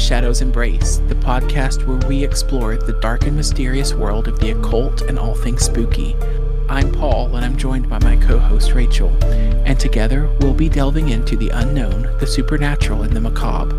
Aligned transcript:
Shadows 0.00 0.40
Embrace, 0.40 0.96
the 1.08 1.14
podcast 1.14 1.86
where 1.86 2.08
we 2.08 2.24
explore 2.24 2.76
the 2.76 2.94
dark 2.94 3.26
and 3.26 3.36
mysterious 3.36 3.92
world 3.92 4.28
of 4.28 4.40
the 4.40 4.50
occult 4.50 5.02
and 5.02 5.18
all 5.18 5.34
things 5.34 5.62
spooky. 5.62 6.16
I'm 6.68 6.90
Paul, 6.90 7.36
and 7.36 7.44
I'm 7.44 7.56
joined 7.56 7.88
by 7.88 7.98
my 8.00 8.16
co 8.16 8.38
host 8.38 8.72
Rachel, 8.72 9.10
and 9.22 9.78
together 9.78 10.26
we'll 10.40 10.54
be 10.54 10.70
delving 10.70 11.10
into 11.10 11.36
the 11.36 11.50
unknown, 11.50 12.02
the 12.18 12.26
supernatural, 12.26 13.02
and 13.02 13.12
the 13.12 13.20
macabre. 13.20 13.76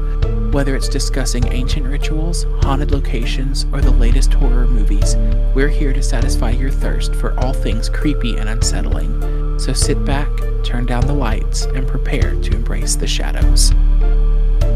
Whether 0.51 0.75
it's 0.75 0.87
discussing 0.87 1.51
ancient 1.51 1.87
rituals, 1.87 2.43
haunted 2.61 2.91
locations, 2.91 3.65
or 3.73 3.81
the 3.81 3.91
latest 3.91 4.31
horror 4.33 4.67
movies, 4.67 5.15
we're 5.55 5.69
here 5.69 5.91
to 5.91 6.03
satisfy 6.03 6.51
your 6.51 6.71
thirst 6.71 7.15
for 7.15 7.37
all 7.39 7.51
things 7.51 7.89
creepy 7.89 8.37
and 8.37 8.47
unsettling. 8.47 9.59
So 9.59 9.73
sit 9.73 10.05
back, 10.05 10.29
turn 10.63 10.85
down 10.85 11.07
the 11.07 11.13
lights, 11.13 11.65
and 11.65 11.87
prepare 11.87 12.35
to 12.35 12.53
embrace 12.53 12.95
the 12.95 13.07
shadows. 13.07 13.73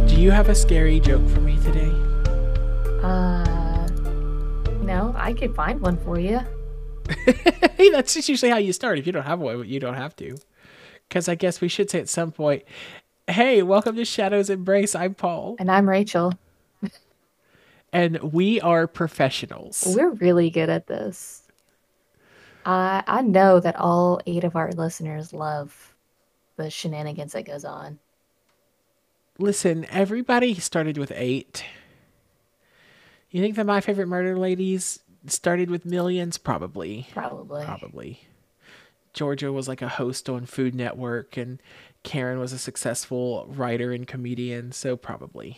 Do 0.07 0.21
you 0.21 0.31
have 0.31 0.49
a 0.49 0.55
scary 0.55 0.99
joke 0.99 1.27
for 1.29 1.41
me 1.41 1.57
today? 1.63 1.91
Uh, 3.01 3.87
no, 4.81 5.13
I 5.17 5.33
could 5.33 5.55
find 5.55 5.79
one 5.81 5.97
for 5.97 6.19
you. 6.19 6.39
hey, 7.77 7.89
that's 7.91 8.27
usually 8.27 8.51
how 8.51 8.57
you 8.57 8.73
start. 8.73 8.99
If 8.99 9.05
you 9.05 9.13
don't 9.13 9.23
have 9.23 9.39
one, 9.39 9.67
you 9.67 9.79
don't 9.79 9.95
have 9.95 10.15
to. 10.17 10.37
Because 11.07 11.29
I 11.29 11.35
guess 11.35 11.61
we 11.61 11.67
should 11.67 11.89
say 11.89 11.99
at 11.99 12.09
some 12.09 12.31
point, 12.31 12.63
hey, 13.27 13.61
welcome 13.63 13.95
to 13.95 14.05
Shadows 14.05 14.49
Embrace. 14.49 14.95
I'm 14.95 15.13
Paul. 15.13 15.55
And 15.59 15.69
I'm 15.69 15.87
Rachel. 15.87 16.33
and 17.93 18.17
we 18.33 18.59
are 18.61 18.87
professionals. 18.87 19.83
We're 19.95 20.11
really 20.11 20.49
good 20.49 20.69
at 20.69 20.87
this. 20.87 21.43
I 22.65 23.03
I 23.07 23.21
know 23.21 23.59
that 23.59 23.75
all 23.75 24.19
eight 24.25 24.43
of 24.43 24.55
our 24.55 24.71
listeners 24.71 25.33
love 25.33 25.93
the 26.57 26.69
shenanigans 26.69 27.33
that 27.33 27.45
goes 27.45 27.65
on. 27.65 27.99
Listen, 29.37 29.85
everybody 29.89 30.55
started 30.55 30.97
with 30.97 31.11
eight. 31.13 31.65
You 33.29 33.41
think 33.41 33.55
that 33.55 33.65
my 33.65 33.81
favorite 33.81 34.07
murder 34.07 34.37
ladies 34.37 34.99
started 35.27 35.69
with 35.69 35.85
millions? 35.85 36.37
Probably. 36.37 37.07
Probably. 37.11 37.65
Probably. 37.65 38.21
Georgia 39.13 39.51
was 39.51 39.67
like 39.67 39.81
a 39.81 39.89
host 39.89 40.29
on 40.29 40.45
Food 40.45 40.73
Network, 40.73 41.35
and 41.35 41.61
Karen 42.03 42.39
was 42.39 42.53
a 42.53 42.59
successful 42.59 43.45
writer 43.49 43.91
and 43.91 44.07
comedian, 44.07 44.71
so 44.71 44.95
probably. 44.95 45.57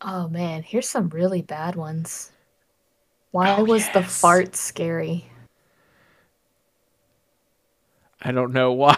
Oh 0.00 0.28
man, 0.28 0.62
here's 0.62 0.88
some 0.88 1.08
really 1.08 1.42
bad 1.42 1.74
ones. 1.74 2.30
Why 3.30 3.56
oh, 3.56 3.64
was 3.64 3.82
yes. 3.82 3.94
the 3.94 4.02
fart 4.02 4.54
scary? 4.54 5.28
I 8.22 8.32
don't 8.32 8.52
know 8.52 8.72
why. 8.74 8.96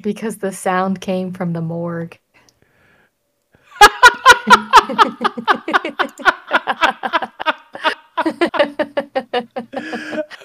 because 0.00 0.38
the 0.38 0.52
sound 0.52 1.00
came 1.00 1.32
from 1.32 1.52
the 1.52 1.62
morgue. 1.62 2.18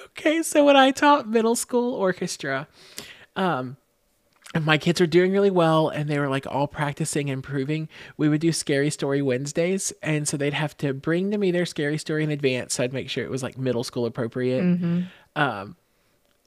Okay, 0.08 0.42
so 0.42 0.64
when 0.64 0.76
I 0.76 0.90
taught 0.90 1.28
middle 1.28 1.56
school 1.56 1.94
orchestra, 1.94 2.68
um, 3.36 3.76
and 4.54 4.64
my 4.64 4.78
kids 4.78 5.00
were 5.00 5.06
doing 5.06 5.32
really 5.32 5.50
well 5.50 5.88
and 5.88 6.08
they 6.08 6.18
were 6.18 6.28
like 6.28 6.46
all 6.46 6.68
practicing 6.68 7.28
and 7.28 7.38
improving 7.38 7.88
we 8.16 8.28
would 8.28 8.40
do 8.40 8.52
scary 8.52 8.88
story 8.88 9.20
wednesdays 9.20 9.92
and 10.02 10.28
so 10.28 10.36
they'd 10.36 10.54
have 10.54 10.76
to 10.76 10.94
bring 10.94 11.32
to 11.32 11.38
me 11.38 11.50
their 11.50 11.66
scary 11.66 11.98
story 11.98 12.22
in 12.22 12.30
advance 12.30 12.74
so 12.74 12.84
i'd 12.84 12.92
make 12.92 13.10
sure 13.10 13.24
it 13.24 13.30
was 13.30 13.42
like 13.42 13.58
middle 13.58 13.82
school 13.82 14.06
appropriate 14.06 14.62
mm-hmm. 14.62 15.00
um, 15.34 15.76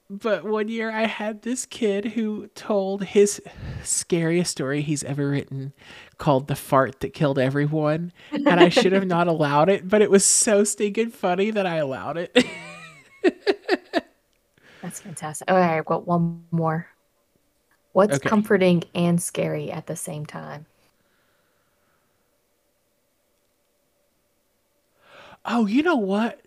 but 0.09 0.45
one 0.45 0.69
year 0.69 0.89
I 0.89 1.05
had 1.05 1.41
this 1.41 1.65
kid 1.65 2.05
who 2.05 2.47
told 2.55 3.03
his 3.03 3.41
scariest 3.83 4.51
story 4.51 4.81
he's 4.81 5.03
ever 5.03 5.29
written 5.29 5.73
called 6.17 6.47
The 6.47 6.55
Fart 6.55 7.01
That 7.01 7.13
Killed 7.13 7.37
Everyone. 7.37 8.13
And 8.31 8.47
I 8.59 8.69
should 8.69 8.93
have 8.93 9.05
not 9.07 9.27
allowed 9.27 9.69
it, 9.69 9.87
but 9.87 10.01
it 10.01 10.09
was 10.09 10.25
so 10.25 10.63
stinking 10.63 11.09
funny 11.11 11.51
that 11.51 11.65
I 11.65 11.77
allowed 11.77 12.17
it. 12.17 12.37
That's 14.81 15.01
fantastic. 15.01 15.51
All 15.51 15.57
right, 15.57 15.77
I've 15.77 15.85
got 15.85 16.07
one 16.07 16.45
more. 16.51 16.87
What's 17.91 18.15
okay. 18.15 18.29
comforting 18.29 18.83
and 18.95 19.21
scary 19.21 19.71
at 19.71 19.87
the 19.87 19.95
same 19.95 20.25
time? 20.25 20.67
Oh, 25.45 25.65
you 25.65 25.83
know 25.83 25.95
what? 25.95 26.41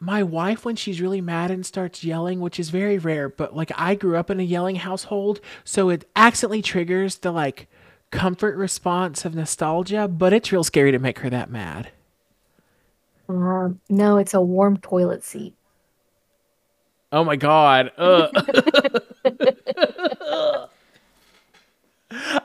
My 0.00 0.22
wife 0.22 0.64
when 0.64 0.76
she's 0.76 1.00
really 1.00 1.20
mad 1.20 1.50
and 1.50 1.66
starts 1.66 2.04
yelling 2.04 2.40
which 2.40 2.60
is 2.60 2.70
very 2.70 2.98
rare 2.98 3.28
but 3.28 3.54
like 3.54 3.72
i 3.76 3.94
grew 3.94 4.16
up 4.16 4.30
in 4.30 4.40
a 4.40 4.44
yelling 4.44 4.76
household 4.76 5.40
so 5.64 5.88
it 5.88 6.08
accidentally 6.14 6.62
triggers 6.62 7.16
the 7.18 7.32
like 7.32 7.68
comfort 8.10 8.56
response 8.56 9.24
of 9.24 9.34
nostalgia 9.34 10.08
but 10.08 10.32
it's 10.32 10.52
real 10.52 10.64
scary 10.64 10.92
to 10.92 10.98
make 10.98 11.18
her 11.20 11.30
that 11.30 11.50
mad. 11.50 11.90
Um, 13.28 13.80
no 13.90 14.16
it's 14.16 14.34
a 14.34 14.40
warm 14.40 14.78
toilet 14.78 15.22
seat. 15.22 15.54
Oh 17.12 17.24
my 17.24 17.36
god. 17.36 17.92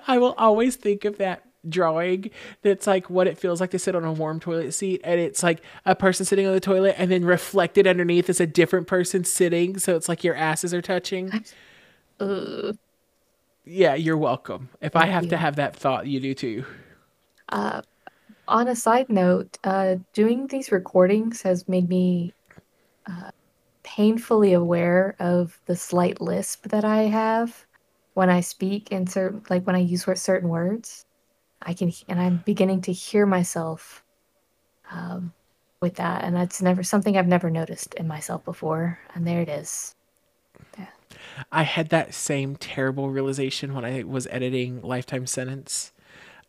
I 0.08 0.18
will 0.18 0.36
always 0.38 0.75
think 0.75 1.06
of 1.06 1.18
that 1.19 1.46
drawing 1.68 2.29
that's 2.62 2.88
like 2.88 3.09
what 3.09 3.28
it 3.28 3.38
feels 3.38 3.62
like 3.62 3.72
to 3.72 3.79
sit 3.79 3.96
on 3.96 4.03
a 4.03 4.12
warm 4.12 4.40
toilet 4.40 4.74
seat 4.74 5.00
and 5.03 5.19
it's 5.19 5.41
like 5.41 5.62
a 5.85 5.96
person 5.96 6.25
sitting 6.25 6.46
on 6.46 6.53
the 6.53 6.59
toilet 6.59 6.96
and 6.97 7.09
then 7.09 7.24
reflected 7.24 7.88
underneath 7.88 8.29
is 8.29 8.41
a 8.41 8.47
different 8.47 8.88
person 8.88 9.24
sitting 9.24 9.78
so 9.78 9.96
it's 9.96 10.09
like 10.09 10.24
your 10.24 10.35
asses 10.35 10.74
are 10.74 10.81
touching. 10.81 11.44
Uh, 12.19 12.74
yeah 13.66 13.96
you're 13.96 14.18
welcome. 14.18 14.69
If 14.81 14.96
i 14.96 15.06
have 15.06 15.24
you. 15.24 15.29
to 15.29 15.38
have 15.38 15.56
that 15.56 15.75
thought 15.75 16.06
you 16.07 16.19
do 16.19 16.34
too. 16.34 16.66
Uh, 17.50 17.81
on 18.47 18.68
a 18.68 18.75
side 18.75 19.09
note 19.09 19.57
uh, 19.63 19.95
doing 20.12 20.47
these 20.47 20.72
recordings 20.72 21.41
has 21.41 21.68
made 21.69 21.88
me 21.88 22.34
uh, 23.06 23.31
painfully 23.84 24.53
aware 24.53 25.16
of 25.19 25.59
the 25.66 25.75
slight 25.75 26.19
lisp 26.19 26.68
that 26.68 26.84
i 26.84 27.03
have 27.03 27.66
when 28.16 28.30
i 28.30 28.40
speak 28.41 28.91
in 28.91 29.07
certain 29.07 29.41
like 29.50 29.66
when 29.66 29.75
i 29.75 29.80
use 29.80 30.06
certain 30.16 30.50
words 30.50 31.06
I 31.63 31.74
can, 31.74 31.91
and 32.07 32.19
I'm 32.19 32.44
beginning 32.46 32.81
to 32.81 32.94
hear 32.94 33.25
myself 33.25 34.03
um, 34.91 35.34
with 35.81 35.96
that, 35.96 36.24
and 36.24 36.35
that's 36.35 36.62
never 36.62 36.84
something 36.84 37.18
I've 37.18 37.28
never 37.28 37.50
noticed 37.50 37.94
in 37.96 38.07
myself 38.07 38.44
before. 38.46 39.00
And 39.16 39.25
there 39.25 39.41
it 39.41 39.50
is. 39.50 39.96
Yeah. 40.78 40.88
I 41.51 41.63
had 41.63 41.90
that 41.90 42.13
same 42.13 42.56
terrible 42.56 43.09
realization 43.09 43.74
when 43.74 43.85
I 43.85 44.03
was 44.03 44.28
editing 44.28 44.81
Lifetime 44.81 45.25
Sentence. 45.25 45.91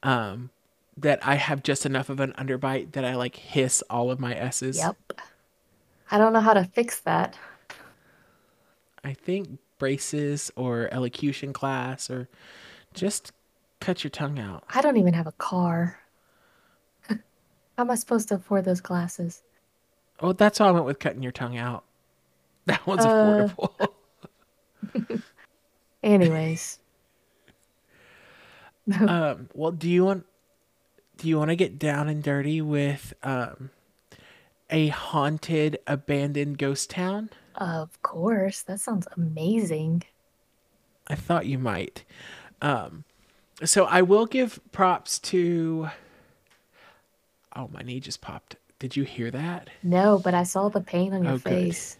Um, 0.03 0.51
that 0.97 1.27
I 1.27 1.35
have 1.35 1.63
just 1.63 1.85
enough 1.87 2.09
of 2.09 2.21
an 2.21 2.33
underbite 2.39 2.93
that 2.93 3.05
I 3.05 3.17
like 3.17 3.37
hiss 3.37 3.83
all 3.91 4.11
of 4.11 4.21
my 4.21 4.35
S's. 4.35 4.79
Yep. 4.79 4.97
I 6.11 6.19
don't 6.19 6.33
know 6.33 6.41
how 6.41 6.55
to 6.55 6.65
fix 6.65 7.01
that. 7.01 7.37
I 9.03 9.13
think 9.13 9.59
braces 9.79 10.53
or 10.57 10.89
elocution 10.93 11.53
class 11.53 12.09
or 12.09 12.29
just 12.95 13.33
cut 13.85 14.03
your 14.03 14.11
tongue 14.11 14.39
out. 14.39 14.65
I 14.75 14.81
don't 14.81 14.97
even 14.97 15.13
have 15.13 15.27
a 15.27 15.33
car. 15.33 16.01
How 17.09 17.19
am 17.77 17.91
I 17.91 17.97
supposed 17.97 18.29
to 18.29 18.37
afford 18.37 18.65
those 18.65 18.81
glasses? 18.81 19.43
Oh, 20.21 20.33
that's 20.33 20.59
why 20.59 20.69
I 20.69 20.71
went 20.71 20.87
with 20.87 20.99
cutting 20.99 21.23
your 21.23 21.33
tongue 21.33 21.57
out. 21.59 21.85
That 22.67 22.87
one's 22.87 23.05
uh... 23.05 23.51
affordable. 23.59 23.89
Anyways. 26.03 26.79
um, 29.07 29.51
well, 29.53 29.71
do 29.71 29.87
you 29.87 30.07
want 30.07 30.25
do 31.19 31.29
you 31.29 31.37
want 31.37 31.51
to 31.51 31.57
get 31.57 31.79
down 31.79 32.09
and 32.09 32.23
dirty 32.23 32.63
with 32.63 33.13
um, 33.23 33.69
a 34.71 34.89
haunted 34.89 35.79
abandoned 35.87 36.57
ghost 36.57 36.89
town? 36.89 37.29
Of 37.57 38.01
course. 38.01 38.63
That 38.63 38.81
sounds 38.81 39.07
amazing. 39.15 40.05
I 41.07 41.17
thought 41.17 41.45
you 41.45 41.59
might. 41.59 42.05
Um, 42.63 43.05
so 43.63 43.85
I 43.85 44.03
will 44.03 44.27
give 44.27 44.59
props 44.73 45.19
to. 45.21 45.89
Oh, 47.55 47.69
my 47.73 47.83
knee 47.83 48.01
just 48.01 48.21
popped. 48.21 48.57
Did 48.79 48.97
you 48.97 49.05
hear 49.05 49.31
that? 49.31 49.71
No, 49.83 50.19
but 50.19 50.35
I 50.35 50.43
saw 50.43 50.69
the 50.69 50.81
pain 50.81 51.15
on 51.15 51.25
your 51.25 51.35
oh, 51.35 51.39
face. 51.39 51.97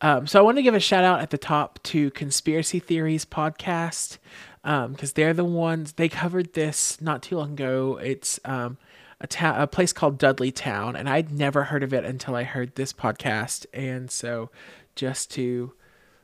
Um, 0.00 0.26
so 0.26 0.38
I 0.38 0.42
want 0.42 0.56
to 0.56 0.62
give 0.62 0.74
a 0.74 0.80
shout 0.80 1.04
out 1.04 1.20
at 1.20 1.30
the 1.30 1.38
top 1.38 1.82
to 1.84 2.10
Conspiracy 2.12 2.78
Theories 2.78 3.26
podcast 3.26 4.18
because 4.62 5.10
um, 5.10 5.12
they're 5.14 5.34
the 5.34 5.44
ones 5.44 5.92
they 5.92 6.08
covered 6.08 6.54
this 6.54 7.00
not 7.00 7.22
too 7.22 7.36
long 7.36 7.52
ago. 7.52 7.98
It's 8.02 8.40
um, 8.44 8.78
a 9.20 9.26
town, 9.26 9.60
a 9.60 9.66
place 9.66 9.92
called 9.92 10.18
Dudley 10.18 10.50
Town, 10.50 10.96
and 10.96 11.08
I'd 11.08 11.30
never 11.30 11.64
heard 11.64 11.82
of 11.82 11.92
it 11.92 12.04
until 12.04 12.34
I 12.34 12.44
heard 12.44 12.74
this 12.74 12.92
podcast. 12.92 13.66
And 13.72 14.10
so, 14.10 14.50
just 14.94 15.30
to 15.32 15.72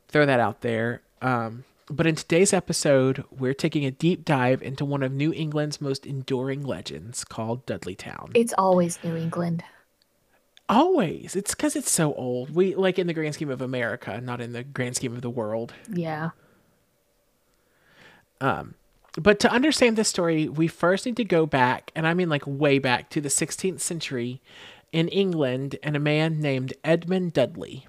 throw 0.09 0.27
that 0.27 0.41
out 0.41 0.63
there, 0.63 1.03
um, 1.21 1.65
but 1.89 2.07
in 2.07 2.17
today's 2.17 2.53
episode, 2.53 3.25
we're 3.31 3.55
taking 3.55 3.85
a 3.85 3.91
deep 3.91 4.25
dive 4.25 4.63
into 4.63 4.85
one 4.85 5.03
of 5.03 5.13
New 5.13 5.33
England's 5.33 5.81
most 5.81 6.05
enduring 6.05 6.65
legends 6.65 7.25
called 7.25 7.65
Dudley 7.67 7.95
Town. 7.95 8.33
It's 8.35 8.55
always 8.59 8.99
New 9.05 9.17
England. 9.17 9.63
Always. 10.69 11.37
It's 11.37 11.55
because 11.55 11.77
it's 11.77 11.91
so 11.91 12.13
old. 12.15 12.55
We 12.55 12.75
like 12.75 12.99
in 12.99 13.07
the 13.07 13.15
grand 13.15 13.35
scheme 13.35 13.51
of 13.51 13.63
America, 13.63 14.21
not 14.21 14.41
in 14.41 14.53
the 14.53 14.65
grand 14.65 14.97
scheme 14.97 15.15
of 15.15 15.23
the 15.23 15.31
world. 15.31 15.75
Yeah. 15.93 16.31
Um, 18.41 18.75
but 19.17 19.39
to 19.41 19.51
understand 19.51 19.97
this 19.97 20.09
story, 20.09 20.49
we 20.49 20.67
first 20.67 21.07
need 21.07 21.17
to 21.17 21.25
go 21.25 21.47
back, 21.47 21.93
and 21.95 22.07
I 22.07 22.15
mean 22.15 22.29
like 22.29 22.43
way 22.47 22.79
back 22.79 23.11
to 23.11 23.21
the 23.21 23.29
16th 23.29 23.81
century 23.81 24.43
in 24.93 25.09
England 25.09 25.77
and 25.83 25.97
a 25.97 26.01
man 26.01 26.41
named 26.41 26.75
Edmund 26.85 27.33
Dudley. 27.33 27.87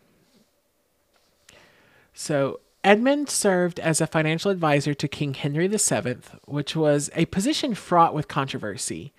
So, 2.14 2.60
Edmund 2.88 3.30
served 3.30 3.82
as 3.82 4.00
a 4.00 4.08
financial 4.08 4.50
advisor 4.50 4.94
to 4.94 5.10
King 5.10 5.34
Henry 5.34 5.68
VII, 5.68 6.20
which 6.46 6.74
was 6.74 7.10
a 7.16 7.26
position 7.26 7.76
fraught 7.76 8.14
with 8.14 8.30
controversy. 8.30 9.12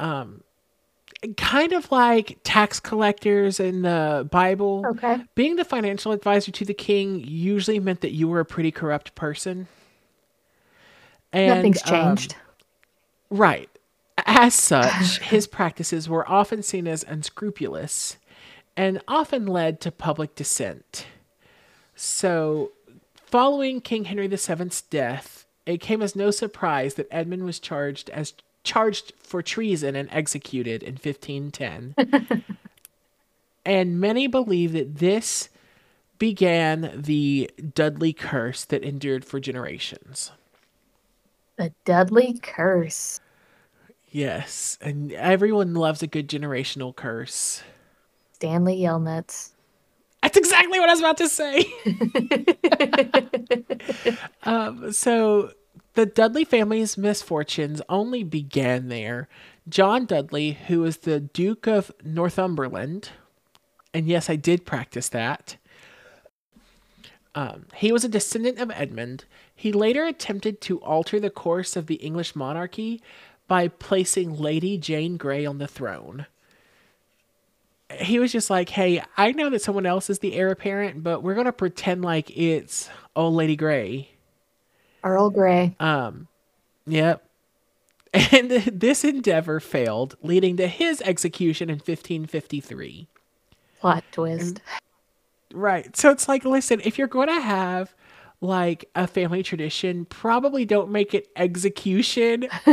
Um, 0.00 0.42
kind 1.36 1.72
of 1.72 1.92
like 1.92 2.38
tax 2.42 2.80
collectors 2.80 3.60
in 3.60 3.82
the 3.82 4.28
Bible. 4.28 4.84
Okay. 4.84 5.22
Being 5.36 5.54
the 5.54 5.64
financial 5.64 6.10
advisor 6.10 6.50
to 6.50 6.64
the 6.64 6.74
king 6.74 7.22
usually 7.24 7.78
meant 7.78 8.00
that 8.00 8.10
you 8.10 8.26
were 8.26 8.40
a 8.40 8.44
pretty 8.44 8.72
corrupt 8.72 9.14
person. 9.14 9.68
And, 11.32 11.54
Nothing's 11.54 11.82
um, 11.84 11.88
changed. 11.88 12.34
Right. 13.30 13.70
As 14.26 14.54
such, 14.54 15.18
his 15.22 15.46
practices 15.46 16.08
were 16.08 16.28
often 16.28 16.64
seen 16.64 16.88
as 16.88 17.04
unscrupulous 17.04 18.16
and 18.76 19.00
often 19.06 19.46
led 19.46 19.80
to 19.82 19.92
public 19.92 20.34
dissent. 20.34 21.06
So, 22.04 22.72
following 23.14 23.80
King 23.80 24.06
Henry 24.06 24.26
VII's 24.26 24.82
death, 24.90 25.46
it 25.66 25.80
came 25.80 26.02
as 26.02 26.16
no 26.16 26.32
surprise 26.32 26.94
that 26.94 27.06
Edmund 27.12 27.44
was 27.44 27.60
charged 27.60 28.10
as 28.10 28.34
charged 28.64 29.12
for 29.22 29.40
treason 29.40 29.94
and 29.94 30.08
executed 30.10 30.82
in 30.82 30.94
1510. 30.94 32.44
and 33.64 34.00
many 34.00 34.26
believe 34.26 34.72
that 34.72 34.96
this 34.96 35.48
began 36.18 36.92
the 37.00 37.48
Dudley 37.72 38.12
curse 38.12 38.64
that 38.64 38.82
endured 38.82 39.24
for 39.24 39.38
generations. 39.38 40.32
the 41.56 41.72
Dudley 41.84 42.40
Curse. 42.42 43.20
Yes, 44.10 44.76
and 44.80 45.12
everyone 45.12 45.74
loves 45.74 46.02
a 46.02 46.08
good 46.08 46.28
generational 46.28 46.96
curse. 46.96 47.62
Stanley 48.32 48.80
Yelnats. 48.80 49.51
That's 50.22 50.36
exactly 50.36 50.78
what 50.78 50.88
I 50.88 50.92
was 50.92 51.00
about 51.00 51.16
to 51.18 51.28
say. 51.28 51.66
um, 54.44 54.92
so 54.92 55.50
the 55.94 56.06
Dudley 56.06 56.44
family's 56.44 56.96
misfortunes 56.96 57.82
only 57.88 58.22
began 58.22 58.88
there. 58.88 59.28
John 59.68 60.06
Dudley, 60.06 60.52
who 60.68 60.80
was 60.80 60.98
the 60.98 61.20
Duke 61.20 61.66
of 61.66 61.90
Northumberland, 62.04 63.10
and 63.92 64.06
yes, 64.06 64.30
I 64.30 64.36
did 64.36 64.64
practice 64.64 65.08
that. 65.10 65.56
Um, 67.34 67.66
he 67.74 67.92
was 67.92 68.04
a 68.04 68.08
descendant 68.08 68.58
of 68.58 68.70
Edmund. 68.70 69.24
He 69.54 69.72
later 69.72 70.04
attempted 70.04 70.60
to 70.62 70.78
alter 70.82 71.18
the 71.18 71.30
course 71.30 71.76
of 71.76 71.86
the 71.86 71.96
English 71.96 72.36
monarchy 72.36 73.02
by 73.48 73.68
placing 73.68 74.36
Lady 74.36 74.78
Jane 74.78 75.16
Grey 75.16 75.44
on 75.44 75.58
the 75.58 75.68
throne. 75.68 76.26
He 78.00 78.18
was 78.18 78.32
just 78.32 78.50
like, 78.50 78.68
hey, 78.68 79.02
I 79.16 79.32
know 79.32 79.50
that 79.50 79.62
someone 79.62 79.86
else 79.86 80.10
is 80.10 80.18
the 80.20 80.34
heir 80.34 80.50
apparent, 80.50 81.02
but 81.02 81.22
we're 81.22 81.34
going 81.34 81.46
to 81.46 81.52
pretend 81.52 82.02
like 82.02 82.30
it's 82.36 82.88
old 83.16 83.34
Lady 83.34 83.56
Grey. 83.56 84.10
Earl 85.04 85.30
Grey. 85.30 85.74
Um, 85.80 86.28
yep. 86.86 87.24
And 88.14 88.50
this 88.50 89.04
endeavor 89.04 89.58
failed, 89.58 90.16
leading 90.22 90.58
to 90.58 90.66
his 90.66 91.00
execution 91.00 91.70
in 91.70 91.76
1553. 91.76 93.08
Plot 93.80 94.04
twist. 94.12 94.60
Right. 95.54 95.96
So 95.96 96.10
it's 96.10 96.28
like, 96.28 96.44
listen, 96.44 96.82
if 96.84 96.98
you're 96.98 97.08
going 97.08 97.28
to 97.28 97.40
have 97.40 97.94
like 98.42 98.84
a 98.94 99.06
family 99.06 99.42
tradition, 99.42 100.04
probably 100.04 100.66
don't 100.66 100.90
make 100.90 101.14
it 101.14 101.28
execution 101.36 102.48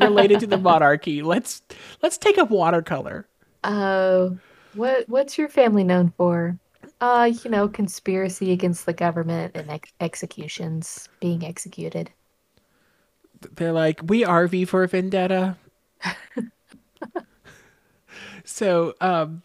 related 0.00 0.40
to 0.40 0.46
the 0.46 0.58
monarchy. 0.58 1.22
Let's 1.22 1.62
let's 2.02 2.18
take 2.18 2.36
a 2.36 2.44
watercolor. 2.44 3.26
Oh, 3.62 4.36
what 4.74 5.08
what's 5.08 5.38
your 5.38 5.48
family 5.48 5.84
known 5.84 6.12
for? 6.16 6.58
Uh, 7.00 7.32
you 7.42 7.50
know, 7.50 7.68
conspiracy 7.68 8.52
against 8.52 8.86
the 8.86 8.92
government 8.92 9.52
and 9.54 9.70
ex- 9.70 9.92
executions, 10.00 11.08
being 11.20 11.44
executed. 11.44 12.10
They're 13.56 13.72
like, 13.72 14.00
we 14.04 14.24
are 14.24 14.46
V 14.46 14.64
for 14.64 14.86
Vendetta. 14.86 15.56
so, 18.44 18.94
um, 19.00 19.42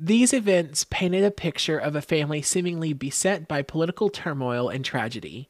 these 0.00 0.32
events 0.32 0.84
painted 0.84 1.24
a 1.24 1.30
picture 1.30 1.78
of 1.78 1.96
a 1.96 2.02
family 2.02 2.40
seemingly 2.40 2.92
beset 2.92 3.48
by 3.48 3.62
political 3.62 4.08
turmoil 4.08 4.68
and 4.68 4.84
tragedy. 4.84 5.48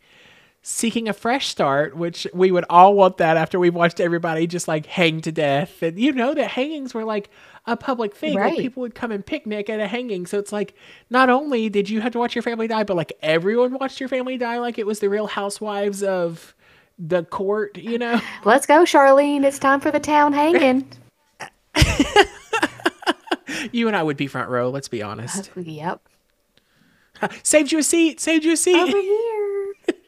Seeking 0.62 1.08
a 1.08 1.12
fresh 1.12 1.48
start, 1.48 1.96
which 1.96 2.26
we 2.34 2.50
would 2.50 2.64
all 2.68 2.94
want 2.94 3.18
that 3.18 3.36
after 3.36 3.58
we've 3.58 3.74
watched 3.74 4.00
everybody 4.00 4.46
just 4.46 4.68
like 4.68 4.86
hang 4.86 5.20
to 5.22 5.32
death. 5.32 5.82
And 5.82 5.98
you 5.98 6.12
know 6.12 6.34
that 6.34 6.50
hangings 6.50 6.92
were 6.92 7.04
like 7.04 7.30
a 7.66 7.76
public 7.76 8.14
thing. 8.14 8.34
Like 8.34 8.56
people 8.56 8.82
would 8.82 8.94
come 8.94 9.10
and 9.10 9.24
picnic 9.24 9.70
at 9.70 9.80
a 9.80 9.86
hanging. 9.86 10.26
So 10.26 10.38
it's 10.38 10.52
like 10.52 10.74
not 11.08 11.30
only 11.30 11.68
did 11.68 11.88
you 11.88 12.00
have 12.00 12.12
to 12.12 12.18
watch 12.18 12.34
your 12.34 12.42
family 12.42 12.68
die, 12.68 12.84
but 12.84 12.96
like 12.96 13.12
everyone 13.22 13.78
watched 13.78 14.00
your 14.00 14.08
family 14.08 14.36
die 14.36 14.58
like 14.58 14.78
it 14.78 14.86
was 14.86 15.00
the 15.00 15.08
real 15.08 15.26
housewives 15.26 16.02
of 16.02 16.54
the 16.98 17.24
court, 17.24 17.78
you 17.78 17.96
know? 17.96 18.20
Let's 18.44 18.66
go, 18.66 18.82
Charlene. 18.82 19.44
It's 19.44 19.58
time 19.58 19.80
for 19.80 19.90
the 19.90 20.00
town 20.00 20.32
hanging. 20.32 20.86
You 23.72 23.88
and 23.88 23.96
I 23.96 24.02
would 24.02 24.16
be 24.16 24.26
front 24.26 24.50
row, 24.50 24.70
let's 24.70 24.88
be 24.88 25.02
honest. 25.02 25.50
yep. 25.56 26.06
saved 27.42 27.72
you 27.72 27.78
a 27.78 27.82
seat, 27.82 28.20
saved 28.20 28.44
you 28.44 28.52
a 28.52 28.56
seat. 28.56 28.76
Over 28.76 29.00
here. 29.00 29.37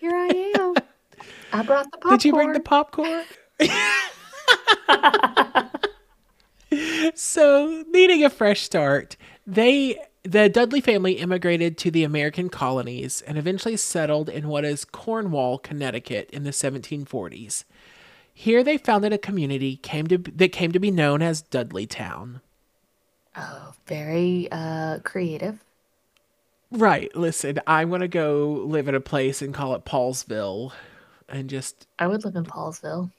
Here 0.00 0.17
I 0.17 0.52
am. 0.58 0.75
I 1.52 1.62
brought 1.62 1.93
the 1.93 1.99
popcorn. 1.99 2.17
Did 2.17 2.25
you 2.25 2.32
bring 2.32 2.52
the 2.55 2.61
popcorn? 2.61 3.25
so, 7.14 7.85
needing 7.91 8.25
a 8.25 8.31
fresh 8.31 8.62
start, 8.62 9.19
they 9.47 9.99
the 10.23 10.49
Dudley 10.49 10.81
family 10.81 11.12
immigrated 11.12 11.76
to 11.79 11.91
the 11.91 12.05
American 12.05 12.49
colonies 12.49 13.23
and 13.26 13.37
eventually 13.37 13.76
settled 13.76 14.31
in 14.31 14.49
what 14.49 14.64
is 14.64 14.87
Cornwall, 14.87 15.58
Connecticut 15.58 16.31
in 16.31 16.44
the 16.44 16.50
1740s. 16.50 17.64
Here 18.32 18.64
they 18.64 18.79
founded 18.79 19.12
a 19.12 19.19
community 19.19 19.76
came 19.76 20.06
to 20.06 20.17
that 20.17 20.52
came 20.52 20.73
to 20.73 20.81
be 20.81 20.91
known 20.91 21.20
as 21.20 21.43
Dudley 21.43 21.87
Town. 21.87 22.41
Oh, 23.37 23.75
very 23.87 24.49
uh 24.50 25.00
creative. 25.00 25.58
Right, 26.72 27.14
listen, 27.17 27.61
I 27.67 27.84
want 27.84 28.02
to 28.02 28.08
go 28.08 28.62
live 28.64 28.87
in 28.87 28.94
a 28.94 29.00
place 29.00 29.43
and 29.43 29.52
call 29.52 29.75
it 29.75 29.84
Paulsville 29.84 30.72
and 31.28 31.49
just 31.49 31.87
I 31.99 32.06
would 32.06 32.25
live 32.25 32.37
in 32.37 32.44
Paulsville. 32.44 33.11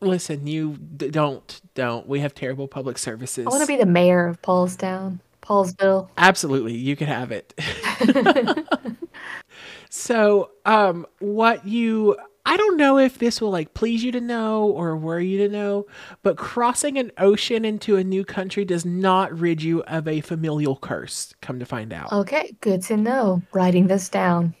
listen, 0.00 0.46
you 0.46 0.76
d- 0.76 1.10
don't 1.10 1.60
don't. 1.74 2.06
We 2.06 2.20
have 2.20 2.34
terrible 2.34 2.68
public 2.68 2.98
services. 2.98 3.46
I 3.46 3.50
want 3.50 3.62
to 3.62 3.66
be 3.66 3.76
the 3.76 3.86
mayor 3.86 4.26
of 4.26 4.40
Paulstown, 4.42 5.20
Paulsville. 5.42 6.08
Absolutely, 6.16 6.74
you 6.74 6.96
can 6.96 7.06
have 7.06 7.32
it. 7.32 7.54
so, 9.90 10.50
um, 10.66 11.06
what 11.18 11.66
you 11.66 12.16
I 12.46 12.56
don't 12.56 12.76
know 12.76 12.98
if 12.98 13.18
this 13.18 13.40
will 13.40 13.50
like 13.50 13.74
please 13.74 14.02
you 14.02 14.12
to 14.12 14.20
know 14.20 14.64
or 14.64 14.96
worry 14.96 15.26
you 15.26 15.38
to 15.46 15.48
know, 15.48 15.86
but 16.22 16.36
crossing 16.36 16.98
an 16.98 17.12
ocean 17.18 17.64
into 17.64 17.96
a 17.96 18.04
new 18.04 18.24
country 18.24 18.64
does 18.64 18.84
not 18.84 19.36
rid 19.38 19.62
you 19.62 19.82
of 19.84 20.08
a 20.08 20.20
familial 20.22 20.76
curse. 20.76 21.34
Come 21.42 21.58
to 21.58 21.66
find 21.66 21.92
out, 21.92 22.12
Okay, 22.12 22.56
good 22.60 22.82
to 22.84 22.96
know. 22.96 23.42
Writing 23.52 23.86
this 23.86 24.08
down. 24.08 24.54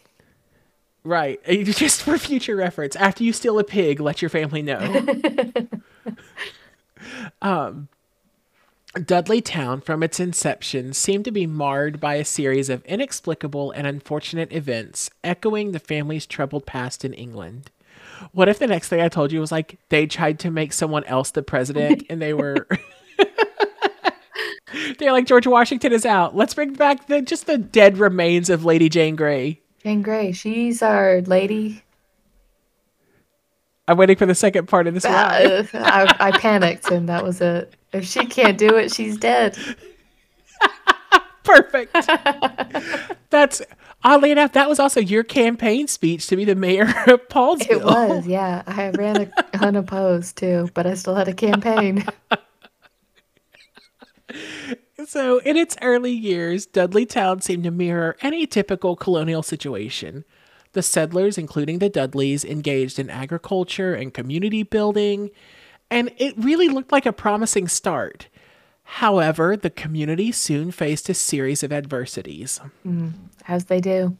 right? 1.04 1.42
Just 1.44 2.02
for 2.02 2.18
future 2.18 2.56
reference, 2.56 2.96
after 2.96 3.24
you 3.24 3.32
steal 3.32 3.58
a 3.58 3.64
pig, 3.64 4.00
let 4.00 4.22
your 4.22 4.28
family 4.28 4.62
know. 4.62 4.78
um, 7.42 7.88
Dudley 8.94 9.40
Town, 9.40 9.80
from 9.80 10.02
its 10.02 10.18
inception, 10.18 10.92
seemed 10.92 11.24
to 11.24 11.30
be 11.30 11.46
marred 11.46 12.00
by 12.00 12.14
a 12.14 12.24
series 12.24 12.68
of 12.68 12.84
inexplicable 12.84 13.70
and 13.70 13.86
unfortunate 13.86 14.52
events, 14.52 15.10
echoing 15.22 15.70
the 15.70 15.78
family's 15.78 16.26
troubled 16.26 16.66
past 16.66 17.04
in 17.04 17.14
England. 17.14 17.70
What 18.32 18.48
if 18.48 18.58
the 18.58 18.66
next 18.66 18.88
thing 18.88 19.00
I 19.00 19.08
told 19.08 19.30
you 19.30 19.38
was 19.40 19.52
like 19.52 19.78
they 19.90 20.06
tried 20.06 20.40
to 20.40 20.50
make 20.50 20.72
someone 20.72 21.04
else 21.04 21.30
the 21.30 21.42
president 21.42 22.02
and 22.10 22.20
they 22.20 22.34
were. 22.34 22.66
They're 24.98 25.12
like 25.12 25.26
George 25.26 25.46
Washington 25.46 25.92
is 25.92 26.04
out. 26.04 26.36
Let's 26.36 26.54
bring 26.54 26.72
back 26.74 27.06
the 27.06 27.22
just 27.22 27.46
the 27.46 27.58
dead 27.58 27.98
remains 27.98 28.50
of 28.50 28.64
Lady 28.64 28.88
Jane 28.88 29.14
Grey. 29.16 29.60
Jane 29.82 30.02
Grey, 30.02 30.32
she's 30.32 30.82
our 30.82 31.20
lady. 31.22 31.82
I'm 33.88 33.96
waiting 33.96 34.16
for 34.16 34.26
the 34.26 34.34
second 34.34 34.68
part 34.68 34.86
of 34.86 34.94
this. 34.94 35.04
Uh, 35.04 35.64
I, 35.74 36.14
I 36.20 36.30
panicked, 36.38 36.90
and 36.90 37.08
that 37.08 37.24
was 37.24 37.40
it. 37.40 37.74
If 37.92 38.06
she 38.06 38.26
can't 38.26 38.56
do 38.56 38.76
it, 38.76 38.92
she's 38.92 39.16
dead. 39.16 39.58
Perfect. 41.44 41.92
That's 43.30 43.62
oddly 44.04 44.30
enough, 44.30 44.52
that 44.52 44.68
was 44.68 44.78
also 44.78 45.00
your 45.00 45.24
campaign 45.24 45.88
speech 45.88 46.26
to 46.28 46.36
be 46.36 46.44
the 46.44 46.54
mayor 46.54 46.88
of 47.06 47.28
Paulsville. 47.28 47.70
It 47.70 47.84
was, 47.84 48.26
yeah. 48.26 48.62
I 48.66 48.90
ran 48.90 49.22
a, 49.22 49.30
unopposed 49.64 50.36
too, 50.36 50.68
but 50.74 50.86
I 50.86 50.94
still 50.94 51.14
had 51.14 51.28
a 51.28 51.34
campaign. 51.34 52.04
So, 55.06 55.38
in 55.38 55.56
its 55.56 55.76
early 55.82 56.12
years, 56.12 56.66
Dudley 56.66 57.06
Town 57.06 57.40
seemed 57.40 57.64
to 57.64 57.70
mirror 57.70 58.16
any 58.20 58.46
typical 58.46 58.96
colonial 58.96 59.42
situation. 59.42 60.24
The 60.72 60.82
settlers, 60.82 61.38
including 61.38 61.78
the 61.78 61.88
Dudleys, 61.88 62.44
engaged 62.44 62.98
in 62.98 63.10
agriculture 63.10 63.94
and 63.94 64.14
community 64.14 64.62
building, 64.62 65.30
and 65.90 66.12
it 66.16 66.34
really 66.36 66.68
looked 66.68 66.92
like 66.92 67.06
a 67.06 67.12
promising 67.12 67.68
start. 67.68 68.28
However, 68.84 69.56
the 69.56 69.70
community 69.70 70.32
soon 70.32 70.70
faced 70.72 71.08
a 71.08 71.14
series 71.14 71.62
of 71.62 71.72
adversities. 71.72 72.60
Mm, 72.86 73.12
as 73.46 73.66
they 73.66 73.80
do. 73.80 74.16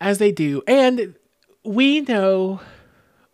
As 0.00 0.18
they 0.18 0.30
do. 0.30 0.62
And 0.66 1.14
we 1.64 2.02
know 2.02 2.60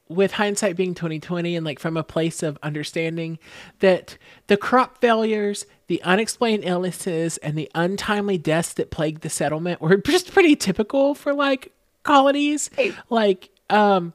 with 0.09 0.33
hindsight 0.33 0.76
being 0.76 0.95
2020 0.95 1.57
and 1.57 1.64
like 1.64 1.79
from 1.79 1.97
a 1.97 2.05
place 2.05 2.43
of 2.43 2.59
understanding 2.62 3.38
that 3.81 4.17
the 4.47 4.57
crop 4.57 5.00
failures, 5.00 5.67
the 5.87 6.02
unexplained 6.02 6.64
illnesses, 6.64 7.38
and 7.38 7.57
the 7.57 7.71
untimely 7.75 8.38
deaths 8.38 8.75
that 8.75 8.91
plagued 8.91 9.23
the 9.23 9.31
settlement 9.31 9.81
were 9.81 9.97
just 10.07 10.33
pretty 10.33 10.55
typical 10.55 11.14
for 11.14 11.33
like 11.33 11.73
colonies. 12.02 12.71
Hey. 12.76 12.93
Like, 13.11 13.50
um, 13.71 14.12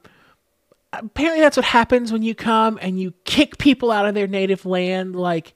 apparently 0.92 1.40
that's 1.40 1.56
what 1.56 1.66
happens 1.66 2.12
when 2.12 2.22
you 2.22 2.34
come 2.34 2.78
and 2.80 3.00
you 3.00 3.12
kick 3.24 3.58
people 3.58 3.90
out 3.90 4.06
of 4.06 4.14
their 4.14 4.26
native 4.26 4.66
land. 4.66 5.16
Like, 5.16 5.54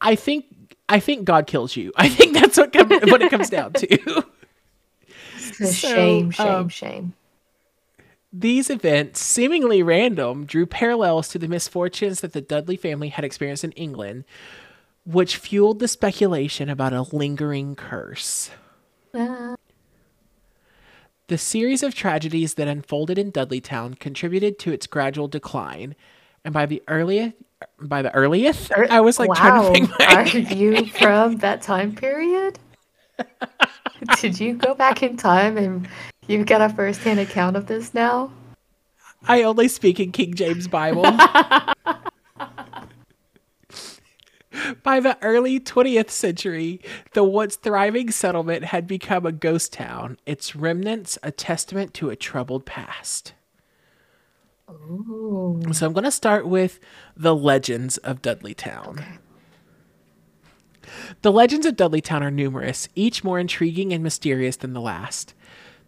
I 0.00 0.14
think, 0.14 0.76
I 0.88 1.00
think 1.00 1.24
God 1.24 1.46
kills 1.46 1.76
you. 1.76 1.92
I 1.96 2.08
think 2.08 2.34
that's 2.34 2.58
what 2.58 2.72
com- 2.72 2.88
what 2.88 3.22
it 3.22 3.30
comes 3.30 3.50
down 3.50 3.72
to. 3.74 4.24
So, 5.54 5.70
shame, 5.70 6.30
shame, 6.30 6.46
um, 6.46 6.68
shame. 6.68 7.14
These 8.32 8.70
events, 8.70 9.20
seemingly 9.20 9.82
random, 9.82 10.46
drew 10.46 10.66
parallels 10.66 11.28
to 11.28 11.38
the 11.38 11.48
misfortunes 11.48 12.20
that 12.20 12.32
the 12.32 12.40
Dudley 12.40 12.76
family 12.76 13.08
had 13.10 13.24
experienced 13.24 13.64
in 13.64 13.72
England, 13.72 14.24
which 15.04 15.36
fueled 15.36 15.80
the 15.80 15.88
speculation 15.88 16.70
about 16.70 16.92
a 16.92 17.02
lingering 17.02 17.74
curse. 17.74 18.50
Uh, 19.12 19.56
The 21.32 21.38
series 21.38 21.82
of 21.82 21.94
tragedies 21.94 22.52
that 22.56 22.68
unfolded 22.68 23.16
in 23.16 23.32
Dudleytown 23.32 23.98
contributed 23.98 24.58
to 24.58 24.70
its 24.70 24.86
gradual 24.86 25.28
decline, 25.28 25.96
and 26.44 26.52
by 26.52 26.66
the 26.66 26.82
earliest, 26.88 27.36
by 27.80 28.02
the 28.02 28.14
earliest, 28.14 28.70
I 28.70 29.00
was 29.00 29.18
like 29.18 29.30
wow. 29.30 29.36
trying 29.36 29.86
to 29.86 29.86
think. 29.96 30.52
Are 30.52 30.54
you 30.54 30.84
from 30.88 31.38
that 31.38 31.62
time 31.62 31.94
period? 31.94 32.58
Did 34.20 34.40
you 34.40 34.52
go 34.52 34.74
back 34.74 35.02
in 35.02 35.16
time 35.16 35.56
and 35.56 35.88
you've 36.26 36.44
got 36.44 36.60
a 36.60 36.68
first-hand 36.68 37.18
account 37.18 37.56
of 37.56 37.66
this 37.66 37.94
now? 37.94 38.30
I 39.26 39.44
only 39.44 39.68
speak 39.68 40.00
in 40.00 40.12
King 40.12 40.34
James 40.34 40.68
Bible. 40.68 41.06
By 44.82 45.00
the 45.00 45.18
early 45.22 45.58
20th 45.58 46.10
century, 46.10 46.80
the 47.14 47.24
once 47.24 47.56
thriving 47.56 48.10
settlement 48.10 48.64
had 48.66 48.86
become 48.86 49.24
a 49.24 49.32
ghost 49.32 49.72
town, 49.72 50.18
its 50.26 50.54
remnants 50.54 51.18
a 51.22 51.30
testament 51.30 51.94
to 51.94 52.10
a 52.10 52.16
troubled 52.16 52.66
past. 52.66 53.34
Ooh. 54.70 55.60
So 55.72 55.86
I'm 55.86 55.92
going 55.92 56.04
to 56.04 56.10
start 56.10 56.46
with 56.46 56.80
the 57.16 57.34
legends 57.34 57.98
of 57.98 58.22
Dudleytown. 58.22 59.00
Okay. 59.00 59.18
The 61.22 61.32
legends 61.32 61.66
of 61.66 61.76
Dudleytown 61.76 62.22
are 62.22 62.30
numerous, 62.30 62.88
each 62.94 63.24
more 63.24 63.38
intriguing 63.38 63.92
and 63.92 64.02
mysterious 64.02 64.56
than 64.56 64.72
the 64.72 64.80
last. 64.80 65.34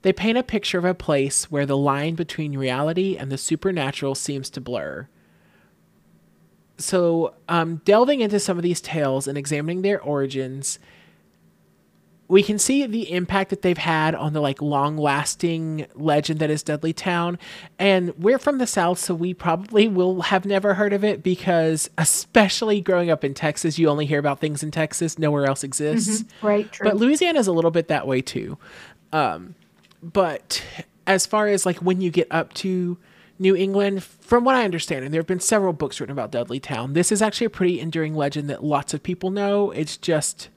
They 0.02 0.12
paint 0.12 0.38
a 0.38 0.42
picture 0.42 0.78
of 0.78 0.84
a 0.84 0.94
place 0.94 1.50
where 1.50 1.66
the 1.66 1.76
line 1.76 2.14
between 2.14 2.58
reality 2.58 3.16
and 3.16 3.32
the 3.32 3.38
supernatural 3.38 4.14
seems 4.14 4.50
to 4.50 4.60
blur. 4.60 5.08
So, 6.84 7.32
um, 7.48 7.80
delving 7.86 8.20
into 8.20 8.38
some 8.38 8.58
of 8.58 8.62
these 8.62 8.82
tales 8.82 9.26
and 9.26 9.38
examining 9.38 9.80
their 9.80 9.98
origins, 10.02 10.78
we 12.28 12.42
can 12.42 12.58
see 12.58 12.84
the 12.84 13.10
impact 13.10 13.48
that 13.48 13.62
they've 13.62 13.78
had 13.78 14.14
on 14.14 14.34
the 14.34 14.40
like 14.40 14.60
long-lasting 14.60 15.86
legend 15.94 16.40
that 16.40 16.50
is 16.50 16.62
Dudley 16.62 16.92
Town. 16.92 17.38
And 17.78 18.12
we're 18.18 18.38
from 18.38 18.58
the 18.58 18.66
South, 18.66 18.98
so 18.98 19.14
we 19.14 19.32
probably 19.32 19.88
will 19.88 20.20
have 20.20 20.44
never 20.44 20.74
heard 20.74 20.92
of 20.92 21.02
it 21.02 21.22
because, 21.22 21.88
especially 21.96 22.82
growing 22.82 23.08
up 23.08 23.24
in 23.24 23.32
Texas, 23.32 23.78
you 23.78 23.88
only 23.88 24.04
hear 24.04 24.18
about 24.18 24.38
things 24.38 24.62
in 24.62 24.70
Texas. 24.70 25.18
Nowhere 25.18 25.46
else 25.46 25.64
exists. 25.64 26.22
Right, 26.42 26.70
true. 26.70 26.84
But 26.84 26.98
Louisiana 26.98 27.38
is 27.38 27.46
a 27.46 27.52
little 27.52 27.70
bit 27.70 27.88
that 27.88 28.06
way 28.06 28.20
too. 28.20 28.58
Um, 29.10 29.54
but 30.02 30.62
as 31.06 31.24
far 31.24 31.48
as 31.48 31.64
like 31.64 31.78
when 31.78 32.02
you 32.02 32.10
get 32.10 32.28
up 32.30 32.52
to 32.54 32.98
New 33.38 33.56
England, 33.56 34.02
from 34.04 34.44
what 34.44 34.54
I 34.54 34.64
understand, 34.64 35.04
and 35.04 35.12
there 35.12 35.18
have 35.20 35.26
been 35.26 35.40
several 35.40 35.72
books 35.72 35.98
written 36.00 36.12
about 36.12 36.30
Dudley 36.30 36.60
Town, 36.60 36.92
this 36.92 37.10
is 37.10 37.20
actually 37.20 37.46
a 37.46 37.50
pretty 37.50 37.80
enduring 37.80 38.14
legend 38.14 38.48
that 38.50 38.62
lots 38.62 38.94
of 38.94 39.02
people 39.02 39.30
know. 39.30 39.70
It's 39.72 39.96
just 39.96 40.48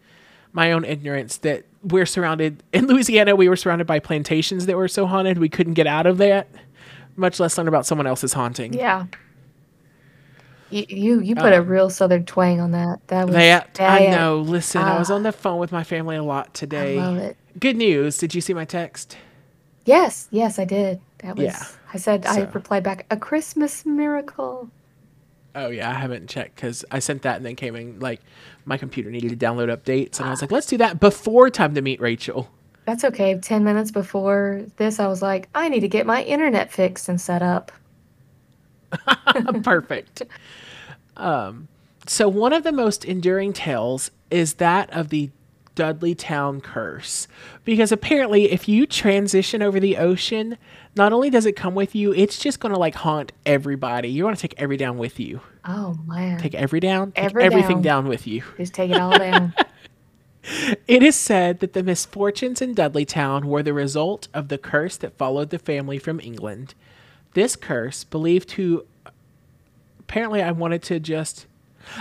my 0.53 0.71
own 0.71 0.85
ignorance 0.85 1.37
that 1.37 1.65
we're 1.83 2.05
surrounded 2.05 2.61
in 2.73 2.87
Louisiana. 2.87 3.35
We 3.35 3.49
were 3.49 3.55
surrounded 3.55 3.87
by 3.87 3.99
plantations 3.99 4.65
that 4.67 4.77
were 4.77 4.87
so 4.87 5.07
haunted 5.07 5.37
we 5.39 5.49
couldn't 5.49 5.73
get 5.73 5.87
out 5.87 6.05
of 6.05 6.17
that, 6.19 6.47
much 7.15 7.39
less 7.39 7.57
learn 7.57 7.67
about 7.67 7.85
someone 7.85 8.05
else's 8.07 8.33
haunting. 8.33 8.73
yeah. 8.73 9.05
You, 10.69 10.85
you 10.89 11.19
you 11.21 11.35
put 11.35 11.53
a 11.53 11.61
real 11.61 11.89
southern 11.89 12.25
twang 12.25 12.59
on 12.59 12.71
that. 12.71 12.99
That 13.07 13.27
was 13.27 13.35
That 13.35 13.79
I 13.79 14.07
know. 14.07 14.39
Listen, 14.41 14.81
I 14.81 14.99
was 14.99 15.09
Ah. 15.09 15.15
on 15.15 15.23
the 15.23 15.31
phone 15.31 15.59
with 15.59 15.71
my 15.71 15.85
family 15.85 16.17
a 16.17 16.23
lot 16.23 16.47
I 16.47 16.51
today. 16.53 16.97
love 16.97 17.15
it. 17.17 17.37
Good 17.57 17.77
news. 17.77 18.17
Did 18.17 18.35
you 18.35 18.41
see 18.41 18.53
my 18.53 18.65
text? 18.65 19.15
Yes, 19.85 20.27
yes, 20.29 20.59
I 20.59 20.65
did. 20.65 20.99
That 21.19 21.37
was. 21.37 21.45
Yeah. 21.45 21.63
I 21.93 21.97
said 21.97 22.25
I 22.25 22.41
replied 22.41 22.83
back 22.83 23.05
a 23.09 23.17
Christmas 23.17 23.85
miracle. 23.85 24.69
Oh 25.55 25.69
yeah, 25.69 25.89
I 25.89 25.93
haven't 25.93 26.29
checked 26.29 26.55
because 26.55 26.85
I 26.91 26.99
sent 26.99 27.23
that 27.23 27.37
and 27.37 27.45
then 27.45 27.55
came 27.55 27.75
in 27.75 27.99
like 27.99 28.21
my 28.65 28.77
computer 28.77 29.09
needed 29.09 29.37
to 29.37 29.45
download 29.45 29.75
updates 29.75 30.19
and 30.19 30.27
I 30.27 30.31
was 30.31 30.41
like, 30.41 30.51
let's 30.51 30.67
do 30.67 30.77
that 30.77 30.99
before 30.99 31.49
time 31.49 31.73
to 31.75 31.81
meet 31.81 31.99
Rachel. 31.99 32.49
That's 32.85 33.03
okay. 33.03 33.37
Ten 33.39 33.63
minutes 33.63 33.91
before 33.91 34.65
this, 34.77 34.99
I 34.99 35.07
was 35.07 35.21
like, 35.21 35.49
I 35.55 35.67
need 35.69 35.81
to 35.81 35.87
get 35.87 36.05
my 36.05 36.23
internet 36.23 36.71
fixed 36.71 37.09
and 37.09 37.19
set 37.19 37.41
up. 37.41 37.71
Perfect. 39.63 40.23
Um, 41.17 41.67
so 42.05 42.29
one 42.29 42.53
of 42.53 42.63
the 42.63 42.71
most 42.71 43.03
enduring 43.03 43.53
tales 43.53 44.11
is 44.29 44.55
that 44.55 44.89
of 44.91 45.09
the 45.09 45.29
Dudleytown 45.77 46.61
curse, 46.63 47.27
because 47.63 47.91
apparently, 47.91 48.51
if 48.51 48.67
you 48.67 48.85
transition 48.87 49.61
over 49.61 49.79
the 49.79 49.97
ocean, 49.97 50.57
not 50.95 51.13
only 51.13 51.29
does 51.29 51.45
it 51.45 51.55
come 51.55 51.75
with 51.75 51.93
you, 51.95 52.11
it's 52.13 52.39
just 52.39 52.59
going 52.59 52.73
to 52.73 52.79
like 52.79 52.95
haunt 52.95 53.31
everybody. 53.45 54.09
You 54.09 54.23
want 54.25 54.35
to 54.35 54.41
take 54.41 54.59
every 54.59 54.75
down 54.77 54.97
with 54.97 55.19
you. 55.19 55.41
Oh 55.63 55.97
man, 56.05 56.39
Take 56.39 56.55
every 56.55 56.79
down, 56.79 57.11
take 57.11 57.25
Every 57.25 57.43
everything 57.43 57.81
down. 57.81 58.03
down 58.03 58.07
with 58.07 58.25
you. 58.25 58.43
just 58.57 58.73
take 58.73 58.89
it 58.91 58.97
all 58.99 59.17
down. 59.17 59.53
It 60.87 61.03
is 61.03 61.15
said 61.17 61.59
that 61.59 61.73
the 61.73 61.83
misfortunes 61.83 62.61
in 62.61 62.73
Dudley 62.73 63.03
Town 63.03 63.47
were 63.47 63.61
the 63.61 63.73
result 63.73 64.29
of 64.33 64.47
the 64.47 64.57
curse 64.57 64.95
that 64.97 65.17
followed 65.17 65.49
the 65.49 65.59
family 65.59 65.99
from 65.99 66.21
England. 66.21 66.73
This 67.33 67.57
curse, 67.57 68.05
believed 68.05 68.47
to. 68.49 68.85
Apparently, 69.99 70.41
I 70.41 70.51
wanted 70.51 70.81
to 70.83 71.01
just. 71.01 71.45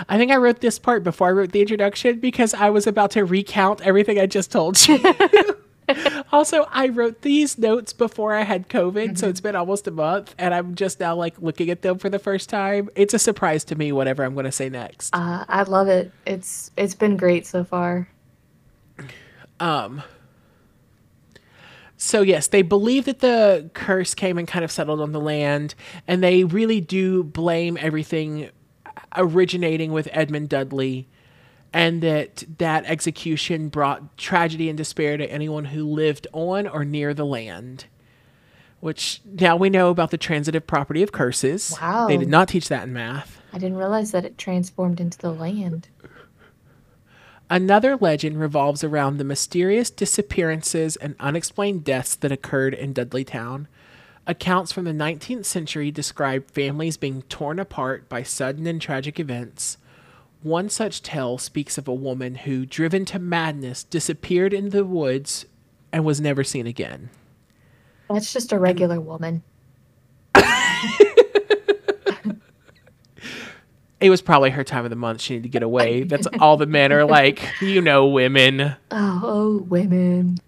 I 0.09 0.19
think 0.19 0.31
I 0.31 0.37
wrote 0.37 0.61
this 0.61 0.79
part 0.79 1.05
before 1.05 1.29
I 1.29 1.33
wrote 1.33 1.53
the 1.53 1.61
introduction 1.61 2.19
because 2.19 2.55
I 2.55 2.71
was 2.71 2.87
about 2.87 3.13
to 3.13 3.25
recount 3.25 3.81
everything 3.83 4.19
I 4.19 4.27
just 4.27 4.51
told 4.51 4.87
you. 4.87 4.99
also, 6.33 6.67
I 6.71 6.89
wrote 6.89 7.23
these 7.23 7.59
notes 7.59 7.93
before 7.93 8.35
I 8.35 8.43
had 8.43 8.69
COVID, 8.69 9.19
so 9.19 9.29
it's 9.29 9.41
been 9.41 9.57
almost 9.57 9.87
a 9.87 9.91
month, 9.91 10.35
and 10.39 10.53
I'm 10.53 10.75
just 10.75 11.01
now 11.01 11.15
like 11.15 11.41
looking 11.41 11.71
at 11.71 11.83
them 11.83 11.99
for 11.99 12.09
the 12.09 12.19
first 12.19 12.49
time. 12.49 12.89
It's 12.95 13.15
a 13.15 13.19
surprise 13.19 13.65
to 13.65 13.77
me, 13.77 13.93
whatever 13.93 14.25
I'm 14.25 14.35
going 14.35 14.47
to 14.47 14.53
say 14.53 14.69
next. 14.69 15.15
Uh, 15.15 15.45
I 15.49 15.63
love 15.63 15.89
it. 15.89 16.13
It's 16.27 16.71
it's 16.77 16.95
been 16.95 17.17
great 17.17 17.47
so 17.47 17.65
far. 17.65 18.09
Um. 19.61 20.03
So 21.99 22.21
yes, 22.21 22.49
they 22.49 22.61
believe 22.61 23.07
that 23.07 23.21
the 23.21 23.71
curse 23.73 24.15
came 24.15 24.37
and 24.37 24.47
kind 24.47 24.65
of 24.65 24.71
settled 24.71 25.01
on 25.01 25.13
the 25.13 25.21
land, 25.21 25.75
and 26.07 26.23
they 26.23 26.45
really 26.45 26.81
do 26.81 27.25
blame 27.25 27.79
everything 27.81 28.51
originating 29.17 29.93
with 29.93 30.09
Edmund 30.13 30.49
Dudley, 30.49 31.09
and 31.73 32.03
that 32.03 32.45
that 32.59 32.85
execution 32.87 33.69
brought 33.69 34.17
tragedy 34.17 34.69
and 34.69 34.77
despair 34.79 35.17
to 35.17 35.31
anyone 35.31 35.67
who 35.67 35.85
lived 35.85 36.27
on 36.33 36.67
or 36.67 36.85
near 36.85 37.13
the 37.15 37.27
land. 37.27 37.87
Which 38.81 39.21
now 39.25 39.57
we 39.57 39.71
know 39.71 39.91
about 39.91 40.11
the 40.11 40.19
transitive 40.19 40.67
property 40.67 41.03
of 41.03 41.11
curses. 41.11 41.77
Wow. 41.81 42.07
They 42.07 42.17
did 42.19 42.29
not 42.29 42.49
teach 42.49 42.69
that 42.69 42.85
in 42.85 42.93
math. 42.93 43.41
I 43.53 43.59
didn't 43.59 43.79
realize 43.79 44.13
that 44.13 44.25
it 44.25 44.37
transformed 44.37 45.01
into 45.01 45.19
the 45.19 45.33
land. 45.33 45.89
Another 47.49 47.97
legend 47.97 48.41
revolves 48.41 48.83
around 48.83 49.17
the 49.17 49.25
mysterious 49.25 49.89
disappearances 49.89 50.97
and 50.97 51.15
unexplained 51.21 51.85
deaths 51.85 52.17
that 52.17 52.33
occurred 52.33 52.75
in 52.75 52.93
Dudleytown. 52.93 53.67
Accounts 54.27 54.73
from 54.73 54.85
the 54.85 54.93
19th 54.93 55.45
century 55.45 55.91
describe 55.91 56.51
families 56.51 56.97
being 56.97 57.23
torn 57.23 57.59
apart 57.59 58.09
by 58.09 58.23
sudden 58.23 58.67
and 58.67 58.81
tragic 58.81 59.21
events. 59.21 59.79
One 60.43 60.69
such 60.69 61.03
tale 61.03 61.39
speaks 61.39 61.79
of 61.79 61.87
a 61.87 61.95
woman 61.95 62.35
who, 62.35 62.67
driven 62.67 63.05
to 63.07 63.19
madness, 63.19 63.85
disappeared 63.85 64.53
in 64.53 64.71
the 64.71 64.85
woods 64.85 65.47
and 65.93 66.05
was 66.05 66.21
never 66.21 66.43
seen 66.43 66.67
again. 66.67 67.11
That's 68.11 68.33
just 68.33 68.53
a 68.53 68.59
regular 68.59 69.01
woman. 69.01 69.43
It 73.99 74.11
was 74.11 74.21
probably 74.21 74.51
her 74.51 74.63
time 74.63 74.85
of 74.85 74.91
the 74.91 74.97
month. 74.97 75.23
She 75.23 75.35
needed 75.35 75.45
to 75.45 75.49
get 75.49 75.63
away. 75.63 76.03
That's 76.05 76.27
all 76.39 76.57
the 76.57 76.67
men 76.67 76.93
are 76.93 77.05
like, 77.05 77.43
you 77.61 77.81
know, 77.81 78.07
women. 78.07 78.77
Oh, 78.91 79.21
oh, 79.23 79.57
women. 79.69 80.39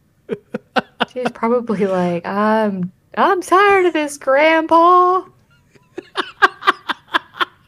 She's 1.12 1.30
probably 1.30 1.86
like, 1.86 2.26
I'm 2.26 2.92
I'm 3.18 3.42
tired 3.42 3.86
of 3.86 3.92
this, 3.92 4.16
Grandpa. 4.16 5.24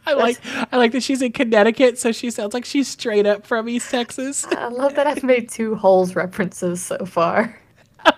I 0.06 0.14
like 0.14 0.38
I 0.72 0.76
like 0.76 0.92
that 0.92 1.02
she's 1.02 1.22
in 1.22 1.32
Connecticut, 1.32 1.98
so 1.98 2.12
she 2.12 2.30
sounds 2.30 2.54
like 2.54 2.64
she's 2.64 2.88
straight 2.88 3.26
up 3.26 3.46
from 3.46 3.68
East 3.68 3.90
Texas. 3.90 4.44
I 4.46 4.68
love 4.68 4.94
that 4.94 5.06
I've 5.06 5.22
made 5.22 5.48
two 5.48 5.74
holes 5.74 6.14
references 6.16 6.82
so 6.82 7.04
far. 7.04 7.60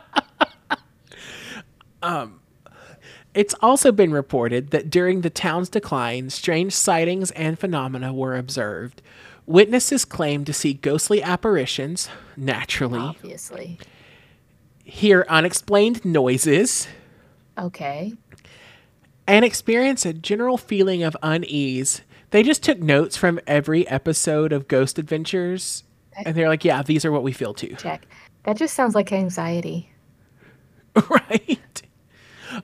Um, 2.02 2.40
it's 3.32 3.54
also 3.62 3.92
been 3.92 4.10
reported 4.12 4.70
that 4.70 4.90
during 4.90 5.20
the 5.20 5.30
town's 5.30 5.68
decline, 5.68 6.30
strange 6.30 6.72
sightings 6.72 7.30
and 7.30 7.56
phenomena 7.56 8.12
were 8.12 8.36
observed. 8.36 9.00
Witnesses 9.46 10.04
claimed 10.04 10.46
to 10.46 10.52
see 10.52 10.74
ghostly 10.74 11.22
apparitions, 11.22 12.08
naturally, 12.36 12.98
Obviously. 12.98 13.78
hear 14.82 15.24
unexplained 15.28 16.04
noises, 16.04 16.88
Okay. 17.58 18.14
and 19.26 19.44
experience 19.44 20.04
a 20.06 20.12
general 20.12 20.56
feeling 20.58 21.02
of 21.02 21.16
unease. 21.22 22.02
They 22.30 22.42
just 22.42 22.62
took 22.62 22.78
notes 22.80 23.16
from 23.16 23.38
every 23.46 23.86
episode 23.88 24.52
of 24.52 24.68
Ghost 24.68 24.98
Adventures, 24.98 25.84
and 26.16 26.34
they're 26.34 26.48
like, 26.48 26.64
yeah, 26.64 26.82
these 26.82 27.04
are 27.04 27.12
what 27.12 27.22
we 27.22 27.32
feel 27.32 27.54
too. 27.54 27.74
Check. 27.76 28.06
That 28.44 28.56
just 28.56 28.74
sounds 28.74 28.94
like 28.94 29.12
anxiety. 29.12 29.90
right? 31.10 31.82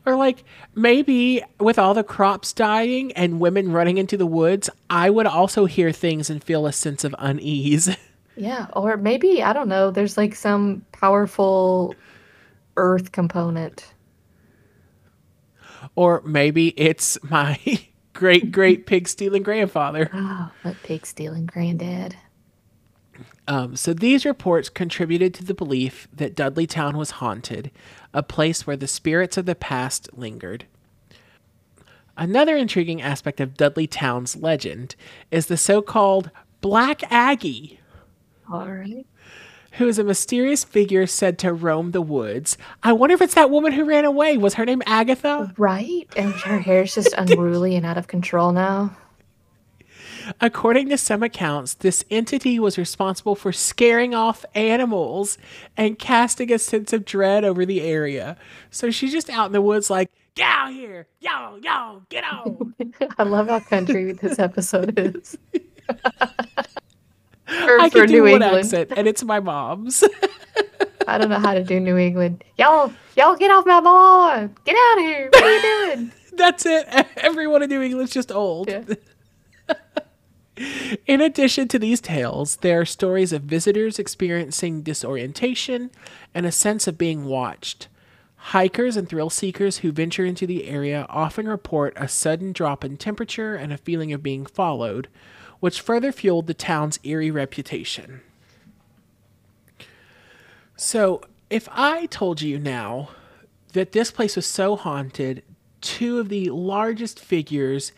Or 0.05 0.17
like 0.17 0.45
maybe 0.75 1.43
with 1.61 1.79
all 1.79 1.95
the 1.95 2.05
crops 2.05 2.53
dying 2.53 3.13
and 3.13 3.41
women 3.41 3.73
running 3.73 3.97
into 3.99 4.17
the 4.17 4.27
woods, 4.27 4.69
I 4.91 5.09
would 5.11 5.27
also 5.27 5.65
hear 5.67 5.93
things 5.93 6.29
and 6.29 6.43
feel 6.43 6.67
a 6.67 6.73
sense 6.73 7.05
of 7.05 7.15
unease. 7.19 7.95
Yeah, 8.41 8.69
or 8.73 8.97
maybe, 8.97 9.43
I 9.43 9.53
don't 9.53 9.69
know, 9.69 9.91
there's 9.91 10.17
like 10.17 10.37
some 10.37 10.85
powerful 10.93 11.93
earth 12.77 13.11
component. 13.11 13.93
Or 15.99 16.23
maybe 16.25 16.69
it's 16.77 17.19
my 17.25 17.59
great 18.13 18.53
great 18.53 18.87
pig 18.87 19.09
stealing 19.09 19.43
grandfather. 19.43 20.09
Oh, 20.15 20.53
what 20.63 20.77
pig 20.85 21.05
stealing 21.05 21.45
granddad. 21.45 22.15
Um, 23.49 23.75
so 23.75 23.93
these 23.93 24.25
reports 24.25 24.69
contributed 24.69 25.35
to 25.35 25.45
the 25.45 25.55
belief 25.55 26.07
that 26.13 26.37
Dudley 26.37 26.69
Town 26.69 26.97
was 26.97 27.13
haunted, 27.13 27.73
a 28.15 28.23
place 28.23 28.65
where 28.65 28.77
the 28.77 28.87
spirits 28.87 29.37
of 29.37 29.47
the 29.47 29.57
past 29.57 30.09
lingered. 30.13 30.67
Another 32.17 32.57
intriguing 32.57 33.03
aspect 33.03 33.41
of 33.41 33.57
Dudley 33.57 33.89
Town's 33.89 34.37
legend 34.37 34.95
is 35.33 35.47
the 35.47 35.57
so-called 35.57 36.31
Black 36.61 37.03
Aggie. 37.11 37.81
All 38.53 38.71
right. 38.71 39.05
Who 39.73 39.89
is 39.89 39.99
a 39.99 40.05
mysterious 40.05 40.65
figure 40.65 41.07
said 41.07 41.39
to 41.41 41.53
roam 41.53 41.91
the 41.93 42.03
woods. 42.03 42.57
I 42.83 42.93
wonder 42.93 43.15
if 43.15 43.23
it's 43.23 43.35
that 43.35 43.51
woman 43.51 43.73
who 43.73 43.85
ran 43.85 44.05
away. 44.05 44.37
Was 44.37 44.55
her 44.55 44.65
name 44.65 44.83
Agatha? 44.87 45.53
Right? 45.57 46.09
And 46.17 46.33
her 46.33 46.59
hair's 46.59 46.95
just 46.95 47.15
unruly 47.19 47.77
and 47.77 47.87
out 47.87 47.99
of 47.99 48.07
control 48.07 48.53
now. 48.53 48.97
According 50.41 50.89
to 50.91 50.99
some 50.99 51.23
accounts, 51.23 51.75
this 51.75 52.05
entity 52.11 52.59
was 52.59 52.77
responsible 52.77 53.35
for 53.35 53.53
scaring 53.53 54.15
off 54.15 54.45
animals 54.55 55.39
and 55.77 55.99
casting 55.99 56.53
a 56.53 56.59
sense 56.59 56.93
of 56.93 57.05
dread 57.05 57.45
over 57.45 57.65
the 57.65 57.81
area. 57.81 58.37
So 58.71 58.91
she's 58.91 59.13
just 59.13 59.31
out 59.31 59.47
in 59.47 59.53
the 59.53 59.63
woods, 59.63 59.89
like, 59.89 60.11
get 60.35 60.49
out 60.49 60.73
here, 60.73 61.07
yo, 61.21 61.57
yo, 61.63 62.03
get 62.11 62.25
out. 62.25 62.59
I 63.19 63.23
love 63.23 63.49
how 63.49 63.61
country 63.61 64.13
this 64.13 64.39
episode 64.39 64.99
is. 64.99 65.39
Or 67.49 67.81
I 67.81 67.89
for 67.89 68.01
can 68.01 68.09
do 68.09 68.13
New 68.15 68.23
one 68.23 68.43
England. 68.43 68.65
accent, 68.65 68.93
and 68.97 69.09
it's 69.09 69.25
my 69.25 69.41
mom's. 69.41 70.05
I 71.07 71.17
don't 71.17 71.31
know 71.31 71.39
how 71.39 71.55
to 71.55 71.65
do 71.65 71.81
New 71.81 71.97
England. 71.97 72.45
Y'all, 72.59 72.93
y'all 73.17 73.37
get 73.37 73.51
off 73.51 73.65
my 73.65 73.79
lawn. 73.79 74.55
Get 74.65 74.77
out 74.77 74.99
of 74.99 75.05
here. 75.05 75.31
What 75.33 75.43
are 75.43 75.55
you 75.57 75.63
doing? 75.97 76.13
That's 76.37 76.67
it. 76.67 76.87
Everyone 77.17 77.63
in 77.63 77.71
New 77.71 77.81
England's 77.81 78.13
just 78.13 78.31
old. 78.31 78.69
Yeah. 78.69 78.83
In 81.07 81.21
addition 81.21 81.69
to 81.69 81.79
these 81.79 82.01
tales, 82.01 82.57
there 82.57 82.81
are 82.81 82.85
stories 82.85 83.33
of 83.33 83.43
visitors 83.43 83.99
experiencing 83.99 84.83
disorientation 84.83 85.91
and 86.35 86.45
a 86.47 86.53
sense 86.53 86.87
of 86.89 86.99
being 86.99 87.25
watched. 87.27 87.89
Hikers 88.37 88.97
and 88.97 89.09
thrill 89.09 89.31
seekers 89.31 89.79
who 89.79 89.93
venture 89.93 90.25
into 90.25 90.47
the 90.47 90.67
area 90.67 91.07
often 91.09 91.49
report 91.49 91.93
a 91.97 92.09
sudden 92.09 92.53
drop 92.53 92.85
in 92.85 92.97
temperature 92.97 93.55
and 93.55 93.73
a 93.73 93.79
feeling 93.79 94.13
of 94.13 94.23
being 94.23 94.47
followed, 94.47 95.09
which 95.61 95.81
further 95.81 96.13
fueled 96.13 96.47
the 96.47 96.55
town's 96.55 96.99
eerie 97.05 97.31
reputation. 97.31 98.21
So, 100.77 101.23
if 101.51 101.69
I 101.73 102.07
told 102.07 102.41
you 102.43 102.59
now 102.59 103.11
that 103.73 103.93
this 103.93 104.11
place 104.11 104.37
was 104.37 104.47
so 104.47 104.77
haunted, 104.77 105.43
two 105.81 106.19
of 106.19 106.29
the 106.29 106.51
largest 106.51 107.19
figures 107.21 107.93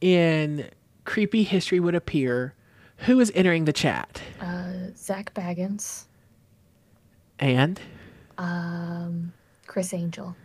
in 0.00 0.68
creepy 1.04 1.42
history 1.42 1.80
would 1.80 1.94
appear, 1.94 2.54
who 2.98 3.20
is 3.20 3.32
entering 3.34 3.64
the 3.66 3.72
chat? 3.72 4.22
Uh, 4.40 4.72
Zach 4.96 5.34
Bagans, 5.34 6.04
And 7.38 7.80
um, 8.38 9.32
Criss 9.66 9.92
Angel. 9.92 10.36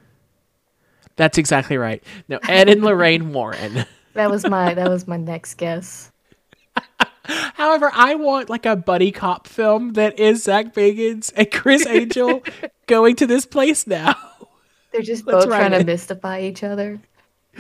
that's 1.16 1.38
exactly 1.38 1.78
right. 1.78 2.04
No, 2.28 2.40
Ed 2.48 2.70
and 2.70 2.84
Lorraine 2.84 3.34
Warren. 3.34 3.86
That 4.14 4.32
was 4.32 4.48
my 4.48 4.74
that 4.74 4.90
was 4.90 5.08
my 5.08 5.18
next 5.18 5.56
guess. 5.56 6.12
However, 7.56 7.92
I 7.94 8.16
want 8.16 8.50
like 8.50 8.66
a 8.66 8.76
buddy 8.76 9.12
cop 9.12 9.48
film 9.48 9.94
that 9.94 10.18
is 10.20 10.44
Zach 10.44 10.74
Bagans 10.74 11.34
and 11.36 11.52
Criss 11.52 11.86
Angel 11.86 12.44
going 12.88 13.16
to 13.18 13.28
this 13.28 13.46
place 13.46 13.86
now. 13.86 14.16
They're 14.92 15.02
just 15.02 15.26
Let's 15.26 15.46
both 15.46 15.54
trying 15.54 15.72
write 15.72 15.80
to 15.80 15.86
mystify 15.86 16.42
each 16.42 16.64
other. 16.64 17.00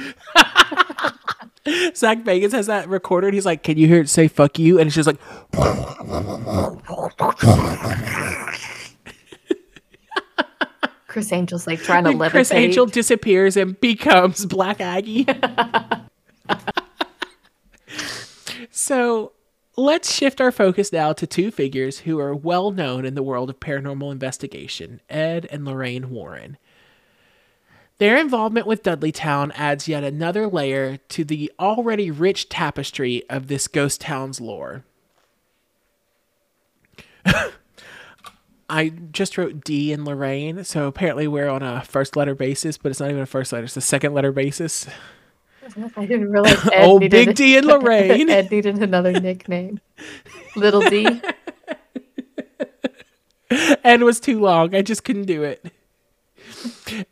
Zach 1.95 2.19
Bagans 2.19 2.53
has 2.53 2.67
that 2.67 2.87
recorded. 2.87 3.33
He's 3.33 3.45
like, 3.45 3.63
"Can 3.63 3.77
you 3.77 3.87
hear 3.87 3.99
it 4.01 4.09
say 4.09 4.27
fuck 4.29 4.57
you?" 4.57 4.79
And 4.79 4.87
it's 4.87 4.95
just 4.95 5.07
like, 5.07 5.19
Criss 11.07 11.31
Angel's 11.31 11.67
like 11.67 11.79
trying 11.81 12.03
to 12.05 12.09
and 12.11 12.19
levitate. 12.19 12.31
Criss 12.31 12.51
Angel 12.51 12.85
disappears 12.85 13.57
and 13.57 13.79
becomes 13.81 14.45
Black 14.45 14.79
Aggie. 14.79 15.25
So 18.77 19.31
let's 19.75 20.13
shift 20.13 20.39
our 20.39 20.51
focus 20.51 20.93
now 20.93 21.11
to 21.11 21.25
two 21.25 21.49
figures 21.49 21.99
who 22.01 22.19
are 22.19 22.35
well 22.35 22.69
known 22.69 23.05
in 23.05 23.15
the 23.15 23.23
world 23.23 23.49
of 23.49 23.59
paranormal 23.59 24.11
investigation 24.11 25.01
Ed 25.09 25.47
and 25.51 25.65
Lorraine 25.65 26.11
Warren. 26.11 26.57
Their 27.97 28.17
involvement 28.17 28.67
with 28.67 28.83
Dudley 28.83 29.11
Town 29.11 29.51
adds 29.53 29.87
yet 29.87 30.03
another 30.03 30.47
layer 30.47 30.97
to 31.09 31.23
the 31.23 31.51
already 31.59 32.11
rich 32.11 32.49
tapestry 32.49 33.27
of 33.31 33.47
this 33.47 33.67
ghost 33.67 33.99
town's 34.01 34.39
lore. 34.39 34.85
I 38.69 38.89
just 39.11 39.39
wrote 39.39 39.63
D 39.63 39.91
in 39.91 40.05
Lorraine, 40.05 40.63
so 40.63 40.85
apparently 40.85 41.27
we're 41.27 41.49
on 41.49 41.63
a 41.63 41.81
first 41.83 42.15
letter 42.15 42.35
basis, 42.35 42.77
but 42.77 42.91
it's 42.91 42.99
not 42.99 43.09
even 43.09 43.23
a 43.23 43.25
first 43.25 43.51
letter, 43.51 43.65
it's 43.65 43.75
a 43.75 43.81
second 43.81 44.13
letter 44.13 44.31
basis. 44.31 44.85
I 45.97 46.05
didn't 46.05 46.31
realize 46.31 46.65
Ed 46.73 46.83
Oh, 46.85 46.99
Big 46.99 47.35
D 47.35 47.57
and 47.57 47.65
Lorraine. 47.67 48.29
Ed 48.29 48.51
needed 48.51 48.81
another 48.81 49.13
nickname. 49.19 49.79
Little 50.55 50.81
D. 50.81 51.21
Ed 53.49 54.03
was 54.03 54.19
too 54.19 54.39
long. 54.39 54.75
I 54.75 54.81
just 54.81 55.03
couldn't 55.03 55.25
do 55.25 55.43
it. 55.43 55.71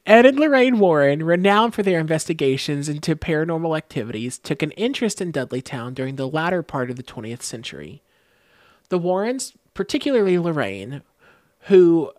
Ed 0.05 0.25
and 0.25 0.39
Lorraine 0.39 0.79
Warren, 0.79 1.23
renowned 1.23 1.73
for 1.73 1.83
their 1.83 1.99
investigations 1.99 2.89
into 2.89 3.15
paranormal 3.15 3.77
activities, 3.77 4.37
took 4.37 4.61
an 4.61 4.71
interest 4.71 5.21
in 5.21 5.31
Dudleytown 5.31 5.93
during 5.93 6.15
the 6.15 6.27
latter 6.27 6.63
part 6.63 6.89
of 6.89 6.95
the 6.95 7.03
20th 7.03 7.41
century. 7.41 8.01
The 8.89 8.97
Warrens, 8.97 9.53
particularly 9.73 10.37
Lorraine, 10.37 11.01
who 11.61 12.11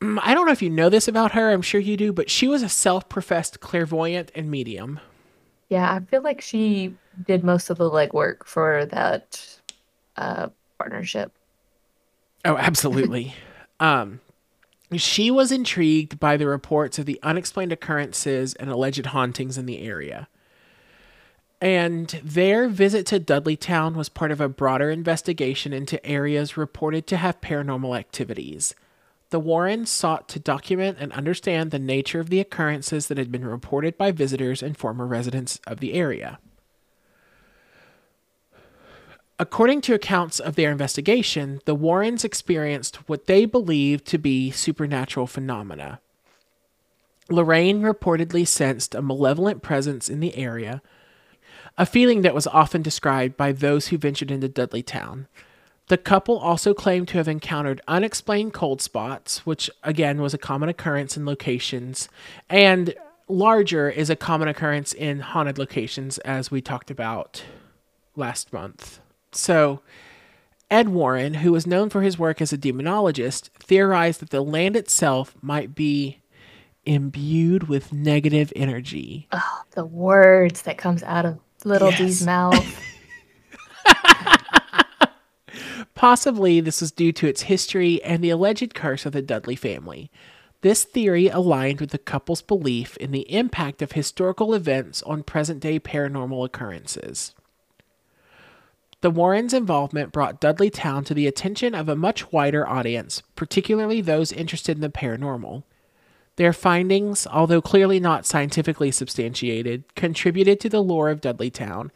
mm, 0.00 0.18
I 0.22 0.34
don't 0.34 0.46
know 0.46 0.52
if 0.52 0.62
you 0.62 0.70
know 0.70 0.88
this 0.88 1.08
about 1.08 1.32
her, 1.32 1.50
I'm 1.50 1.62
sure 1.62 1.80
you 1.80 1.96
do, 1.96 2.12
but 2.12 2.30
she 2.30 2.48
was 2.48 2.62
a 2.62 2.68
self 2.68 3.08
professed 3.08 3.60
clairvoyant 3.60 4.30
and 4.34 4.50
medium. 4.50 5.00
Yeah, 5.72 5.90
I 5.90 6.00
feel 6.00 6.20
like 6.20 6.42
she 6.42 6.94
did 7.26 7.42
most 7.42 7.70
of 7.70 7.78
the 7.78 7.88
legwork 7.88 8.44
for 8.44 8.84
that 8.84 9.58
uh, 10.18 10.48
partnership. 10.76 11.32
Oh, 12.44 12.58
absolutely. 12.58 13.34
um, 13.80 14.20
she 14.94 15.30
was 15.30 15.50
intrigued 15.50 16.20
by 16.20 16.36
the 16.36 16.46
reports 16.46 16.98
of 16.98 17.06
the 17.06 17.18
unexplained 17.22 17.72
occurrences 17.72 18.52
and 18.52 18.68
alleged 18.68 19.06
hauntings 19.06 19.56
in 19.56 19.64
the 19.64 19.78
area. 19.78 20.28
And 21.58 22.20
their 22.22 22.68
visit 22.68 23.06
to 23.06 23.18
Dudleytown 23.18 23.94
was 23.94 24.10
part 24.10 24.30
of 24.30 24.42
a 24.42 24.50
broader 24.50 24.90
investigation 24.90 25.72
into 25.72 26.04
areas 26.04 26.58
reported 26.58 27.06
to 27.06 27.16
have 27.16 27.40
paranormal 27.40 27.98
activities. 27.98 28.74
The 29.32 29.40
Warrens 29.40 29.90
sought 29.90 30.28
to 30.28 30.38
document 30.38 30.98
and 31.00 31.10
understand 31.14 31.70
the 31.70 31.78
nature 31.78 32.20
of 32.20 32.28
the 32.28 32.38
occurrences 32.38 33.06
that 33.06 33.16
had 33.16 33.32
been 33.32 33.46
reported 33.46 33.96
by 33.96 34.12
visitors 34.12 34.62
and 34.62 34.76
former 34.76 35.06
residents 35.06 35.58
of 35.66 35.80
the 35.80 35.94
area. 35.94 36.38
According 39.38 39.80
to 39.82 39.94
accounts 39.94 40.38
of 40.38 40.54
their 40.54 40.70
investigation, 40.70 41.62
the 41.64 41.74
Warrens 41.74 42.26
experienced 42.26 42.96
what 43.08 43.24
they 43.24 43.46
believed 43.46 44.04
to 44.08 44.18
be 44.18 44.50
supernatural 44.50 45.26
phenomena. 45.26 46.00
Lorraine 47.30 47.80
reportedly 47.80 48.46
sensed 48.46 48.94
a 48.94 49.00
malevolent 49.00 49.62
presence 49.62 50.10
in 50.10 50.20
the 50.20 50.36
area, 50.36 50.82
a 51.78 51.86
feeling 51.86 52.20
that 52.20 52.34
was 52.34 52.46
often 52.48 52.82
described 52.82 53.38
by 53.38 53.50
those 53.50 53.88
who 53.88 53.96
ventured 53.96 54.30
into 54.30 54.46
Dudleytown. 54.46 55.26
The 55.92 55.98
couple 55.98 56.38
also 56.38 56.72
claimed 56.72 57.08
to 57.08 57.18
have 57.18 57.28
encountered 57.28 57.82
unexplained 57.86 58.54
cold 58.54 58.80
spots, 58.80 59.44
which 59.44 59.68
again 59.82 60.22
was 60.22 60.32
a 60.32 60.38
common 60.38 60.70
occurrence 60.70 61.18
in 61.18 61.26
locations, 61.26 62.08
and 62.48 62.94
larger 63.28 63.90
is 63.90 64.08
a 64.08 64.16
common 64.16 64.48
occurrence 64.48 64.94
in 64.94 65.20
haunted 65.20 65.58
locations, 65.58 66.16
as 66.20 66.50
we 66.50 66.62
talked 66.62 66.90
about 66.90 67.44
last 68.16 68.54
month. 68.54 69.00
So, 69.32 69.82
Ed 70.70 70.88
Warren, 70.88 71.34
who 71.34 71.52
was 71.52 71.66
known 71.66 71.90
for 71.90 72.00
his 72.00 72.18
work 72.18 72.40
as 72.40 72.54
a 72.54 72.56
demonologist, 72.56 73.50
theorized 73.58 74.20
that 74.20 74.30
the 74.30 74.40
land 74.40 74.76
itself 74.76 75.34
might 75.42 75.74
be 75.74 76.22
imbued 76.86 77.68
with 77.68 77.92
negative 77.92 78.50
energy. 78.56 79.28
Oh, 79.30 79.62
the 79.72 79.84
words 79.84 80.62
that 80.62 80.78
comes 80.78 81.02
out 81.02 81.26
of 81.26 81.38
little 81.66 81.90
yes. 81.90 81.98
D's 81.98 82.24
mouth. 82.24 82.82
Possibly 86.02 86.58
this 86.58 86.80
was 86.80 86.90
due 86.90 87.12
to 87.12 87.28
its 87.28 87.42
history 87.42 88.02
and 88.02 88.24
the 88.24 88.30
alleged 88.30 88.74
curse 88.74 89.06
of 89.06 89.12
the 89.12 89.22
Dudley 89.22 89.54
family. 89.54 90.10
This 90.62 90.82
theory 90.82 91.28
aligned 91.28 91.80
with 91.80 91.90
the 91.90 91.96
couple's 91.98 92.42
belief 92.42 92.96
in 92.96 93.12
the 93.12 93.32
impact 93.32 93.80
of 93.82 93.92
historical 93.92 94.52
events 94.52 95.04
on 95.04 95.22
present 95.22 95.60
day 95.60 95.78
paranormal 95.78 96.44
occurrences. 96.44 97.36
The 99.00 99.12
Warrens' 99.12 99.54
involvement 99.54 100.10
brought 100.10 100.40
Dudley 100.40 100.70
Town 100.70 101.04
to 101.04 101.14
the 101.14 101.28
attention 101.28 101.72
of 101.72 101.88
a 101.88 101.94
much 101.94 102.32
wider 102.32 102.68
audience, 102.68 103.22
particularly 103.36 104.00
those 104.00 104.32
interested 104.32 104.78
in 104.78 104.80
the 104.80 104.88
paranormal. 104.88 105.62
Their 106.34 106.52
findings, 106.52 107.28
although 107.28 107.62
clearly 107.62 108.00
not 108.00 108.26
scientifically 108.26 108.90
substantiated, 108.90 109.84
contributed 109.94 110.58
to 110.58 110.68
the 110.68 110.82
lore 110.82 111.10
of 111.10 111.20
Dudleytown, 111.20 111.92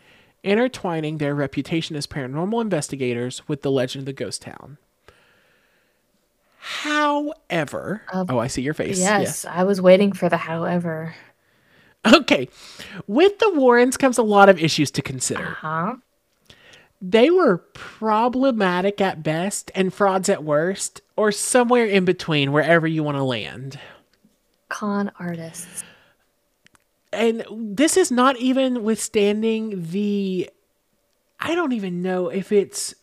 intertwining 0.46 1.18
their 1.18 1.34
reputation 1.34 1.96
as 1.96 2.06
paranormal 2.06 2.62
investigators 2.62 3.46
with 3.48 3.62
the 3.62 3.70
legend 3.70 4.02
of 4.02 4.06
the 4.06 4.12
ghost 4.12 4.42
town. 4.42 4.78
However, 6.58 8.02
um, 8.12 8.26
oh, 8.28 8.38
I 8.38 8.46
see 8.46 8.62
your 8.62 8.74
face. 8.74 8.98
Yes, 8.98 9.20
yes, 9.20 9.44
I 9.44 9.64
was 9.64 9.80
waiting 9.80 10.12
for 10.12 10.28
the 10.28 10.36
however. 10.36 11.14
Okay. 12.04 12.48
With 13.06 13.38
the 13.38 13.50
Warrens 13.50 13.96
comes 13.96 14.18
a 14.18 14.22
lot 14.22 14.48
of 14.48 14.62
issues 14.62 14.90
to 14.92 15.02
consider. 15.02 15.44
Uh-huh. 15.44 15.96
They 17.02 17.30
were 17.30 17.58
problematic 17.58 19.00
at 19.00 19.22
best 19.22 19.70
and 19.74 19.92
frauds 19.92 20.28
at 20.28 20.44
worst, 20.44 21.02
or 21.16 21.30
somewhere 21.30 21.84
in 21.84 22.04
between, 22.04 22.52
wherever 22.52 22.86
you 22.86 23.02
want 23.02 23.16
to 23.18 23.22
land. 23.22 23.78
Con 24.68 25.10
artists. 25.18 25.84
And 27.16 27.44
this 27.50 27.96
is 27.96 28.10
not 28.10 28.36
even 28.36 28.82
withstanding 28.82 29.90
the. 29.90 30.50
I 31.38 31.54
don't 31.54 31.72
even 31.72 32.02
know 32.02 32.28
if 32.28 32.52
it's 32.52 32.94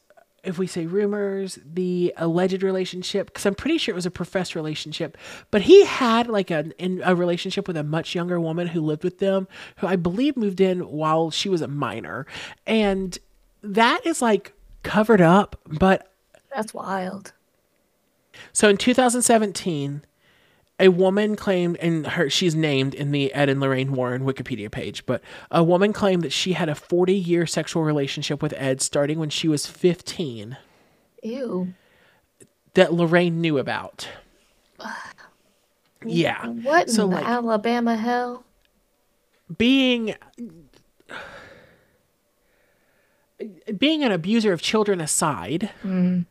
if 0.44 0.58
we 0.58 0.68
say 0.68 0.86
rumors, 0.86 1.58
the 1.66 2.14
alleged 2.18 2.64
relationship, 2.64 3.28
because 3.28 3.46
I'm 3.46 3.56
pretty 3.56 3.78
sure 3.78 3.94
it 3.94 3.96
was 3.96 4.06
a 4.06 4.12
professed 4.12 4.56
relationship, 4.56 5.18
but 5.52 5.62
he 5.62 5.86
had 5.86 6.28
like 6.28 6.52
a, 6.52 6.72
in 6.78 7.02
a 7.04 7.16
relationship 7.16 7.66
with 7.66 7.78
a 7.78 7.84
much 7.84 8.14
younger 8.14 8.40
woman 8.40 8.68
who 8.68 8.82
lived 8.82 9.06
with 9.06 9.20
them, 9.20 9.48
who 9.78 9.88
I 9.88 9.96
believe 9.96 10.36
moved 10.36 10.60
in 10.60 10.82
while 10.82 11.32
she 11.32 11.48
was 11.48 11.62
a 11.62 11.68
minor. 11.68 12.28
And 12.68 13.18
that 13.62 14.06
is 14.06 14.22
like 14.22 14.54
covered 14.84 15.22
up, 15.22 15.56
but. 15.66 16.12
That's 16.54 16.74
wild. 16.74 17.32
So 18.52 18.68
in 18.68 18.78
2017, 18.78 20.04
a 20.80 20.90
woman 20.90 21.36
claimed, 21.36 21.78
and 21.78 22.06
her 22.08 22.30
she's 22.30 22.56
named 22.56 22.94
in 22.94 23.12
the 23.12 23.34
Ed 23.34 23.50
and 23.50 23.60
Lorraine 23.60 23.94
Warren 23.94 24.24
Wikipedia 24.24 24.72
page, 24.72 25.06
but 25.06 25.22
a 25.52 25.64
woman 25.64 25.94
claimed 25.94 26.24
that 26.24 26.34
she 26.34 26.54
had 26.54 26.70
a 26.70 26.76
40 26.76 27.14
year 27.14 27.46
sexual 27.46 27.84
relationship 27.84 28.42
with 28.42 28.54
Ed 28.58 28.82
starting 28.82 29.20
when 29.20 29.30
she 29.30 29.48
was 29.48 29.68
15. 29.68 30.58
Ew. 31.22 31.74
That 32.74 32.94
Lorraine 32.94 33.40
knew 33.40 33.58
about. 33.60 34.08
yeah. 36.06 36.48
What 36.48 36.90
so, 36.90 37.06
in 37.06 37.12
like, 37.12 37.26
Alabama 37.26 37.96
hell? 37.96 38.44
Being 39.56 40.16
being 43.78 44.04
an 44.04 44.12
abuser 44.12 44.54
of 44.54 44.62
children 44.62 45.02
aside, 45.02 45.70
mm 45.84 46.26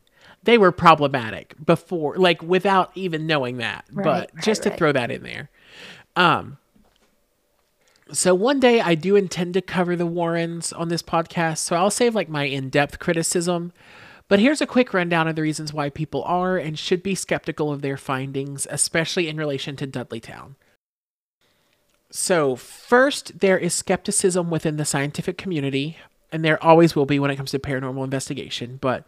they 0.44 0.58
were 0.58 0.72
problematic 0.72 1.54
before, 1.64 2.16
like 2.16 2.42
without 2.42 2.90
even 2.94 3.26
knowing 3.26 3.58
that. 3.58 3.84
Right, 3.92 4.04
but 4.04 4.42
just 4.42 4.64
right, 4.64 4.72
to 4.72 4.78
throw 4.78 4.92
that 4.92 5.10
in 5.10 5.22
there. 5.22 5.50
Um, 6.16 6.58
so 8.12 8.34
one 8.34 8.60
day 8.60 8.80
I 8.80 8.94
do 8.94 9.16
intend 9.16 9.54
to 9.54 9.62
cover 9.62 9.96
the 9.96 10.06
Warrens 10.06 10.72
on 10.72 10.88
this 10.88 11.02
podcast, 11.02 11.58
so 11.58 11.76
I'll 11.76 11.90
save 11.90 12.14
like 12.14 12.28
my 12.28 12.44
in-depth 12.44 12.98
criticism. 12.98 13.72
But 14.28 14.40
here's 14.40 14.60
a 14.60 14.66
quick 14.66 14.94
rundown 14.94 15.28
of 15.28 15.36
the 15.36 15.42
reasons 15.42 15.72
why 15.72 15.90
people 15.90 16.22
are 16.24 16.56
and 16.56 16.78
should 16.78 17.02
be 17.02 17.14
skeptical 17.14 17.72
of 17.72 17.82
their 17.82 17.96
findings, 17.96 18.66
especially 18.70 19.28
in 19.28 19.36
relation 19.36 19.76
to 19.76 19.86
Dudleytown. 19.86 20.54
So, 22.10 22.56
first, 22.56 23.40
there 23.40 23.58
is 23.58 23.72
skepticism 23.72 24.50
within 24.50 24.76
the 24.76 24.84
scientific 24.84 25.38
community, 25.38 25.96
and 26.30 26.44
there 26.44 26.62
always 26.62 26.94
will 26.94 27.06
be 27.06 27.18
when 27.18 27.30
it 27.30 27.36
comes 27.36 27.52
to 27.52 27.58
paranormal 27.58 28.04
investigation, 28.04 28.78
but 28.80 29.06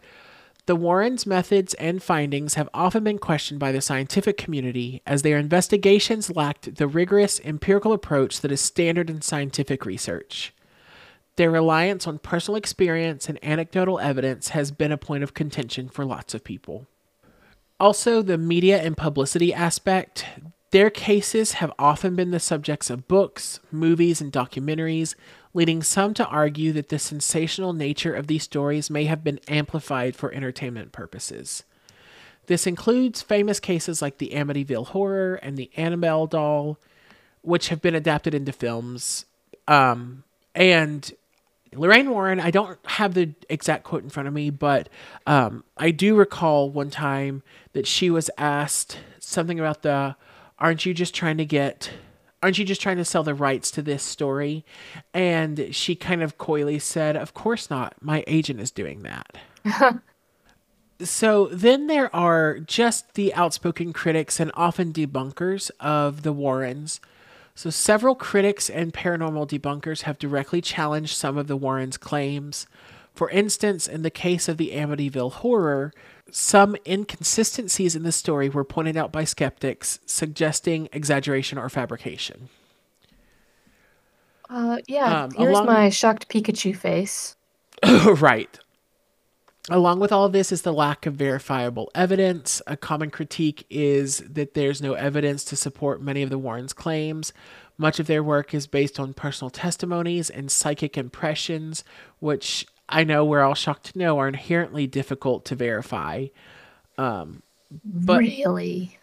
the 0.65 0.75
Warrens' 0.75 1.27
methods 1.27 1.75
and 1.75 2.01
findings 2.01 2.55
have 2.55 2.69
often 2.73 3.03
been 3.03 3.19
questioned 3.19 3.59
by 3.59 3.71
the 3.71 3.81
scientific 3.81 4.35
community 4.35 5.01
as 5.05 5.21
their 5.21 5.37
investigations 5.37 6.35
lacked 6.35 6.75
the 6.75 6.87
rigorous 6.87 7.39
empirical 7.43 7.93
approach 7.93 8.41
that 8.41 8.51
is 8.51 8.61
standard 8.61 9.09
in 9.09 9.21
scientific 9.21 9.85
research. 9.85 10.53
Their 11.35 11.51
reliance 11.51 12.07
on 12.07 12.17
personal 12.17 12.57
experience 12.57 13.29
and 13.29 13.37
anecdotal 13.43 13.99
evidence 13.99 14.49
has 14.49 14.71
been 14.71 14.91
a 14.91 14.97
point 14.97 15.23
of 15.23 15.33
contention 15.33 15.89
for 15.89 16.05
lots 16.05 16.33
of 16.33 16.43
people. 16.43 16.87
Also, 17.79 18.21
the 18.21 18.37
media 18.37 18.81
and 18.81 18.95
publicity 18.95 19.53
aspect. 19.53 20.25
Their 20.71 20.89
cases 20.89 21.53
have 21.53 21.71
often 21.79 22.15
been 22.15 22.31
the 22.31 22.39
subjects 22.39 22.89
of 22.89 23.07
books, 23.07 23.59
movies, 23.71 24.19
and 24.19 24.31
documentaries, 24.31 25.15
leading 25.53 25.81
some 25.81 26.13
to 26.15 26.25
argue 26.27 26.73
that 26.73 26.89
the 26.89 26.99
sensational 26.99 27.71
nature 27.71 28.13
of 28.13 28.27
these 28.27 28.43
stories 28.43 28.89
may 28.89 29.05
have 29.05 29.23
been 29.23 29.39
amplified 29.47 30.15
for 30.15 30.33
entertainment 30.33 30.91
purposes. 30.91 31.63
This 32.47 32.67
includes 32.67 33.21
famous 33.21 33.59
cases 33.59 34.01
like 34.01 34.17
the 34.17 34.31
Amityville 34.33 34.87
Horror 34.87 35.35
and 35.35 35.57
the 35.57 35.71
Annabelle 35.77 36.27
doll, 36.27 36.77
which 37.41 37.69
have 37.69 37.81
been 37.81 37.95
adapted 37.95 38.33
into 38.33 38.51
films. 38.51 39.25
Um, 39.67 40.23
and 40.53 41.11
Lorraine 41.73 42.09
Warren, 42.09 42.39
I 42.39 42.51
don't 42.51 42.77
have 42.85 43.13
the 43.13 43.33
exact 43.49 43.83
quote 43.83 44.03
in 44.03 44.09
front 44.09 44.27
of 44.27 44.33
me, 44.33 44.49
but 44.49 44.89
um, 45.25 45.63
I 45.77 45.91
do 45.91 46.15
recall 46.15 46.69
one 46.69 46.89
time 46.89 47.43
that 47.73 47.87
she 47.87 48.09
was 48.09 48.29
asked 48.37 48.99
something 49.19 49.59
about 49.59 49.81
the, 49.81 50.15
aren't 50.59 50.85
you 50.85 50.93
just 50.93 51.13
trying 51.13 51.37
to 51.37 51.45
get 51.45 51.91
aren't 52.45 52.59
you 52.59 52.65
just 52.65 52.81
trying 52.81 52.97
to 52.97 53.05
sell 53.05 53.23
the 53.23 53.33
rights 53.33 53.71
to 53.71 53.81
this 53.81 54.03
story? 54.03 54.63
And 55.15 55.69
she 55.71 55.95
kind 55.95 56.21
of 56.21 56.37
coyly 56.37 56.77
said, 56.77 57.17
Of 57.17 57.33
course 57.33 57.71
not. 57.71 57.95
My 58.01 58.23
agent 58.27 58.59
is 58.59 58.69
doing 58.69 59.01
that. 59.01 59.37
so 60.99 61.47
then 61.47 61.87
there 61.87 62.15
are 62.15 62.59
just 62.59 63.15
the 63.15 63.33
outspoken 63.33 63.93
critics 63.93 64.39
and 64.39 64.51
often 64.53 64.93
debunkers 64.93 65.71
of 65.79 66.21
the 66.21 66.31
Warrens. 66.31 66.99
So 67.55 67.71
several 67.71 68.13
critics 68.13 68.69
and 68.69 68.93
paranormal 68.93 69.49
debunkers 69.49 70.01
have 70.01 70.19
directly 70.19 70.61
challenged 70.61 71.15
some 71.15 71.37
of 71.37 71.47
the 71.47 71.55
Warrens' 71.55 71.97
claims. 71.97 72.67
For 73.15 73.29
instance, 73.29 73.87
in 73.87 74.01
the 74.01 74.09
case 74.09 74.49
of 74.49 74.57
the 74.57 74.71
Amityville 74.71 75.31
horror, 75.31 75.93
some 76.29 76.75
inconsistencies 76.85 77.95
in 77.95 78.03
the 78.03 78.11
story 78.11 78.49
were 78.49 78.65
pointed 78.65 78.97
out 78.97 79.11
by 79.11 79.23
skeptics, 79.23 79.99
suggesting 80.05 80.89
exaggeration 80.91 81.57
or 81.57 81.69
fabrication. 81.69 82.49
Uh, 84.49 84.77
yeah, 84.87 85.23
um, 85.23 85.31
here's 85.31 85.49
along... 85.49 85.65
my 85.65 85.89
shocked 85.89 86.27
Pikachu 86.27 86.75
face. 86.75 87.37
right. 88.05 88.59
Along 89.69 89.99
with 89.99 90.11
all 90.11 90.29
this 90.29 90.51
is 90.51 90.61
the 90.61 90.73
lack 90.73 91.07
of 91.07 91.15
verifiable 91.15 91.89
evidence. 91.95 92.61
A 92.67 92.77
common 92.77 93.09
critique 93.09 93.65
is 93.69 94.19
that 94.19 94.53
there's 94.53 94.81
no 94.81 94.93
evidence 94.93 95.43
to 95.45 95.55
support 95.55 96.03
many 96.03 96.21
of 96.21 96.29
the 96.29 96.37
Warrens' 96.37 96.73
claims. 96.73 97.33
Much 97.77 97.99
of 97.99 98.05
their 98.05 98.23
work 98.23 98.53
is 98.53 98.67
based 98.67 98.99
on 98.99 99.13
personal 99.13 99.49
testimonies 99.49 100.29
and 100.29 100.51
psychic 100.51 100.97
impressions, 100.97 101.83
which 102.19 102.67
I 102.87 103.03
know 103.03 103.25
we're 103.25 103.41
all 103.41 103.55
shocked 103.55 103.93
to 103.93 103.99
know 103.99 104.19
are 104.19 104.27
inherently 104.27 104.87
difficult 104.87 105.45
to 105.45 105.55
verify. 105.55 106.27
Um, 106.97 107.41
but 107.83 108.19
really, 108.19 108.97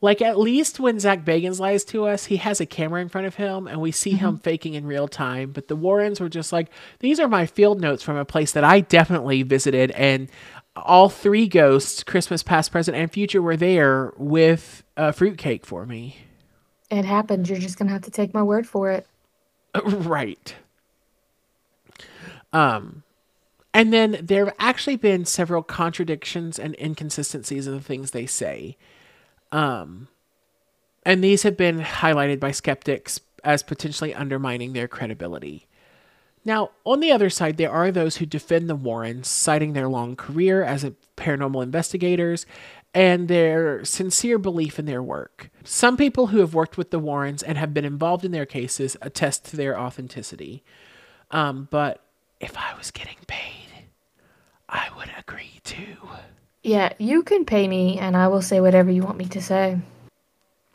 Like 0.00 0.22
at 0.22 0.38
least 0.38 0.78
when 0.78 1.00
Zach 1.00 1.24
Bagans 1.24 1.58
lies 1.58 1.84
to 1.86 2.06
us, 2.06 2.26
he 2.26 2.36
has 2.36 2.60
a 2.60 2.66
camera 2.66 3.00
in 3.00 3.08
front 3.08 3.26
of 3.26 3.34
him 3.36 3.66
and 3.66 3.80
we 3.80 3.90
see 3.90 4.12
mm-hmm. 4.12 4.26
him 4.26 4.38
faking 4.38 4.74
in 4.74 4.86
real 4.86 5.08
time. 5.08 5.50
But 5.52 5.68
the 5.68 5.76
Warrens 5.76 6.20
were 6.20 6.28
just 6.28 6.52
like, 6.52 6.68
these 7.00 7.18
are 7.18 7.28
my 7.28 7.46
field 7.46 7.80
notes 7.80 8.02
from 8.02 8.16
a 8.16 8.24
place 8.24 8.52
that 8.52 8.64
I 8.64 8.80
definitely 8.80 9.42
visited 9.42 9.90
and 9.92 10.30
all 10.76 11.08
three 11.08 11.46
ghosts, 11.46 12.02
Christmas 12.02 12.42
past, 12.42 12.72
present, 12.72 12.96
and 12.96 13.10
future, 13.10 13.40
were 13.40 13.56
there 13.56 14.12
with 14.16 14.82
a 14.96 15.12
fruitcake 15.12 15.64
for 15.64 15.86
me. 15.86 16.18
It 16.90 17.04
happened. 17.04 17.48
You're 17.48 17.58
just 17.58 17.78
gonna 17.78 17.92
have 17.92 18.02
to 18.02 18.10
take 18.10 18.34
my 18.34 18.42
word 18.42 18.66
for 18.66 18.90
it. 18.90 19.06
right. 19.84 20.54
Um, 22.54 23.02
and 23.74 23.92
then 23.92 24.20
there 24.22 24.46
have 24.46 24.54
actually 24.58 24.96
been 24.96 25.24
several 25.24 25.62
contradictions 25.62 26.58
and 26.58 26.76
inconsistencies 26.80 27.66
in 27.66 27.74
the 27.74 27.80
things 27.82 28.12
they 28.12 28.24
say. 28.24 28.78
Um, 29.50 30.08
and 31.04 31.22
these 31.22 31.42
have 31.42 31.56
been 31.56 31.80
highlighted 31.80 32.38
by 32.38 32.52
skeptics 32.52 33.20
as 33.42 33.62
potentially 33.62 34.14
undermining 34.14 34.72
their 34.72 34.88
credibility. 34.88 35.66
Now, 36.44 36.70
on 36.84 37.00
the 37.00 37.10
other 37.10 37.30
side, 37.30 37.56
there 37.56 37.72
are 37.72 37.90
those 37.90 38.16
who 38.16 38.26
defend 38.26 38.70
the 38.70 38.76
Warrens, 38.76 39.28
citing 39.28 39.72
their 39.72 39.88
long 39.88 40.14
career 40.14 40.62
as 40.62 40.84
paranormal 41.16 41.62
investigators 41.62 42.46
and 42.94 43.26
their 43.26 43.84
sincere 43.84 44.38
belief 44.38 44.78
in 44.78 44.86
their 44.86 45.02
work. 45.02 45.50
Some 45.64 45.96
people 45.96 46.28
who 46.28 46.38
have 46.38 46.54
worked 46.54 46.78
with 46.78 46.90
the 46.90 46.98
Warrens 47.00 47.42
and 47.42 47.58
have 47.58 47.74
been 47.74 47.84
involved 47.84 48.24
in 48.24 48.30
their 48.30 48.46
cases 48.46 48.96
attest 49.02 49.46
to 49.46 49.56
their 49.56 49.78
authenticity. 49.78 50.62
Um, 51.30 51.66
but 51.70 52.04
if 52.40 52.56
I 52.56 52.74
was 52.76 52.90
getting 52.90 53.16
paid, 53.26 53.68
I 54.68 54.88
would 54.96 55.10
agree 55.18 55.60
too. 55.64 55.96
Yeah, 56.62 56.92
you 56.98 57.22
can 57.22 57.44
pay 57.44 57.68
me, 57.68 57.98
and 57.98 58.16
I 58.16 58.28
will 58.28 58.42
say 58.42 58.60
whatever 58.60 58.90
you 58.90 59.02
want 59.02 59.18
me 59.18 59.26
to 59.26 59.42
say. 59.42 59.78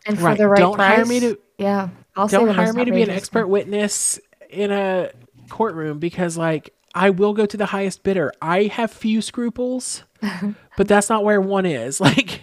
And 0.05 0.17
for 0.17 0.25
right. 0.25 0.37
the 0.37 0.47
right 0.47 0.59
don't 0.59 0.75
price, 0.75 0.95
hire 0.95 1.05
me 1.05 1.19
to. 1.21 1.39
Yeah, 1.57 1.89
I'll 2.15 2.27
don't 2.27 2.49
hire 2.49 2.73
me 2.73 2.85
to 2.85 2.91
be 2.91 3.01
an 3.01 3.09
expert 3.09 3.47
witness 3.47 4.19
in 4.49 4.71
a 4.71 5.11
courtroom 5.49 5.99
because 5.99 6.37
like 6.37 6.73
I 6.93 7.09
will 7.09 7.33
go 7.33 7.45
to 7.45 7.57
the 7.57 7.67
highest 7.67 8.03
bidder. 8.03 8.31
I 8.41 8.63
have 8.65 8.91
few 8.91 9.21
scruples, 9.21 10.03
but 10.77 10.87
that's 10.87 11.09
not 11.09 11.23
where 11.23 11.41
one 11.41 11.65
is. 11.65 12.01
Like 12.09 12.41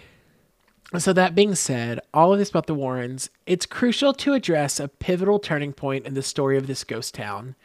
so 0.97 1.11
that 1.11 1.35
being 1.35 1.53
said, 1.53 1.99
all 2.13 2.31
of 2.31 2.39
this 2.39 2.49
about 2.49 2.65
the 2.65 2.73
Warrens, 2.73 3.29
it's 3.45 3.65
crucial 3.65 4.13
to 4.13 4.33
address 4.33 4.79
a 4.79 4.87
pivotal 4.87 5.37
turning 5.37 5.73
point 5.73 6.05
in 6.05 6.13
the 6.13 6.21
story 6.21 6.57
of 6.57 6.65
this 6.65 6.85
ghost 6.85 7.13
town. 7.13 7.55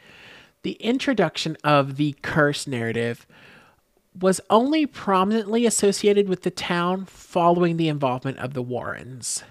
The 0.63 0.73
introduction 0.73 1.57
of 1.63 1.97
the 1.97 2.15
curse 2.21 2.67
narrative 2.67 3.27
was 4.17 4.39
only 4.49 4.85
prominently 4.85 5.65
associated 5.65 6.29
with 6.29 6.43
the 6.43 6.51
town 6.51 7.05
following 7.05 7.75
the 7.75 7.89
involvement 7.89 8.37
of 8.37 8.53
the 8.53 8.61
Warrens. 8.61 9.43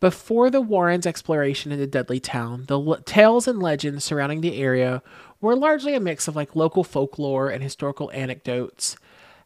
Before 0.00 0.50
the 0.50 0.62
Warrens' 0.62 1.06
exploration 1.06 1.70
into 1.70 1.86
Dudley 1.86 2.18
Town, 2.18 2.64
the 2.66 2.80
l- 2.80 2.96
tales 3.04 3.46
and 3.46 3.60
legends 3.60 4.02
surrounding 4.02 4.40
the 4.40 4.60
area 4.60 5.02
were 5.40 5.54
largely 5.54 5.94
a 5.94 6.00
mix 6.00 6.26
of 6.26 6.34
like 6.34 6.56
local 6.56 6.82
folklore 6.82 7.48
and 7.48 7.62
historical 7.62 8.10
anecdotes. 8.12 8.96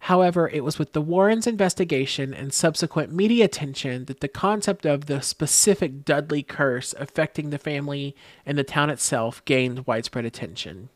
However, 0.05 0.51
it 0.51 0.62
was 0.62 0.79
with 0.79 0.93
the 0.93 1.01
Warrens' 1.01 1.47
investigation 1.47 2.35
and 2.35 2.53
subsequent 2.53 3.11
media 3.11 3.47
attention 3.47 4.05
that 4.05 4.21
the 4.21 4.29
concept 4.29 4.85
of 4.85 5.07
the 5.07 5.23
specific 5.23 6.05
Dudley 6.05 6.43
curse 6.43 6.95
affecting 6.99 7.49
the 7.49 7.57
family 7.57 8.14
and 8.45 8.59
the 8.59 8.64
town 8.64 8.90
itself 8.90 9.43
gained 9.47 9.87
widespread 9.87 10.27
attention. 10.27 10.90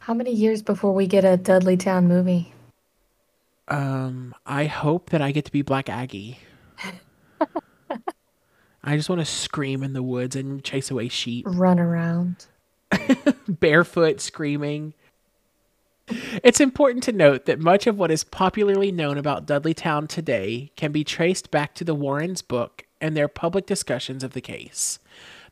How 0.00 0.12
many 0.12 0.30
years 0.30 0.60
before 0.60 0.92
we 0.92 1.06
get 1.06 1.24
a 1.24 1.38
Dudley 1.38 1.78
Town 1.78 2.06
movie? 2.06 2.52
Um, 3.66 4.34
I 4.44 4.66
hope 4.66 5.08
that 5.08 5.22
I 5.22 5.32
get 5.32 5.46
to 5.46 5.52
be 5.52 5.62
Black 5.62 5.88
Aggie. 5.88 6.38
I 8.84 8.96
just 8.96 9.08
want 9.08 9.22
to 9.22 9.24
scream 9.24 9.82
in 9.82 9.94
the 9.94 10.02
woods 10.02 10.36
and 10.36 10.62
chase 10.62 10.90
away 10.90 11.08
sheep. 11.08 11.46
Run 11.48 11.80
around. 11.80 12.44
Barefoot 13.48 14.20
screaming. 14.20 14.92
It's 16.42 16.60
important 16.60 17.02
to 17.04 17.12
note 17.12 17.46
that 17.46 17.60
much 17.60 17.86
of 17.86 17.98
what 17.98 18.10
is 18.10 18.24
popularly 18.24 18.92
known 18.92 19.16
about 19.16 19.46
Dudleytown 19.46 20.08
today 20.08 20.70
can 20.76 20.92
be 20.92 21.04
traced 21.04 21.50
back 21.50 21.74
to 21.74 21.84
the 21.84 21.94
Warrens' 21.94 22.42
book 22.42 22.84
and 23.00 23.16
their 23.16 23.28
public 23.28 23.66
discussions 23.66 24.22
of 24.24 24.32
the 24.32 24.40
case. 24.40 24.98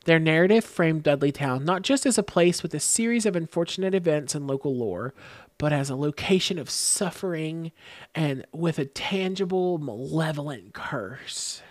Their 0.05 0.19
narrative 0.19 0.63
framed 0.63 1.03
Dudleytown 1.03 1.63
not 1.63 1.81
just 1.81 2.05
as 2.05 2.17
a 2.17 2.23
place 2.23 2.61
with 2.61 2.73
a 2.75 2.79
series 2.79 3.25
of 3.25 3.35
unfortunate 3.35 3.95
events 3.95 4.35
and 4.35 4.45
local 4.47 4.75
lore, 4.75 5.13
but 5.57 5.73
as 5.73 5.89
a 5.89 5.95
location 5.95 6.59
of 6.59 6.69
suffering 6.69 7.71
and 8.13 8.45
with 8.51 8.77
a 8.77 8.85
tangible, 8.85 9.77
malevolent 9.77 10.73
curse. 10.73 11.61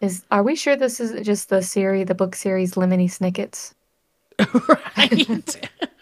Is 0.00 0.24
are 0.30 0.44
we 0.44 0.54
sure 0.54 0.76
this 0.76 1.00
is 1.00 1.26
just 1.26 1.48
the 1.48 1.62
series, 1.62 2.06
the 2.06 2.14
book 2.14 2.36
series 2.36 2.74
Lemony 2.74 3.10
Snickets? 3.10 3.74
right. 4.96 5.70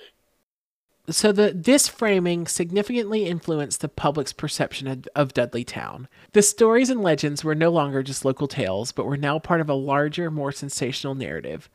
so 1.10 1.32
the 1.32 1.52
this 1.54 1.88
framing 1.88 2.46
significantly 2.46 3.26
influenced 3.26 3.80
the 3.80 3.88
public's 3.88 4.32
perception 4.32 4.86
of, 4.86 5.08
of 5.14 5.34
Dudley 5.34 5.64
Town. 5.64 6.08
The 6.32 6.42
stories 6.42 6.90
and 6.90 7.02
legends 7.02 7.44
were 7.44 7.54
no 7.54 7.70
longer 7.70 8.02
just 8.02 8.24
local 8.24 8.48
tales, 8.48 8.92
but 8.92 9.06
were 9.06 9.16
now 9.16 9.38
part 9.38 9.60
of 9.60 9.68
a 9.68 9.74
larger, 9.74 10.30
more 10.30 10.52
sensational 10.52 11.14
narrative. 11.14 11.68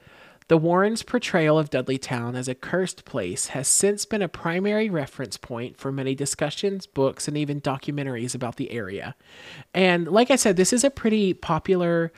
The 0.48 0.58
Warrens' 0.58 1.04
portrayal 1.04 1.58
of 1.58 1.70
Dudley 1.70 1.98
Town 1.98 2.36
as 2.36 2.50
a 2.50 2.56
cursed 2.56 3.06
place 3.06 3.48
has 3.48 3.70
since 3.70 4.04
been 4.04 4.22
a 4.22 4.28
primary 4.28 4.90
reference 4.90 5.38
point 5.38 5.78
for 5.78 5.94
many 5.94 6.14
discussions, 6.14 6.86
books, 6.86 7.30
and 7.30 7.38
even 7.38 7.62
documentaries 7.62 8.36
about 8.36 8.58
the 8.58 8.72
area. 8.72 9.16
And 9.74 10.10
like 10.10 10.30
I 10.30 10.36
said, 10.36 10.58
this 10.58 10.74
is 10.74 10.84
a 10.84 10.90
pretty 10.90 11.34
popular 11.34 12.12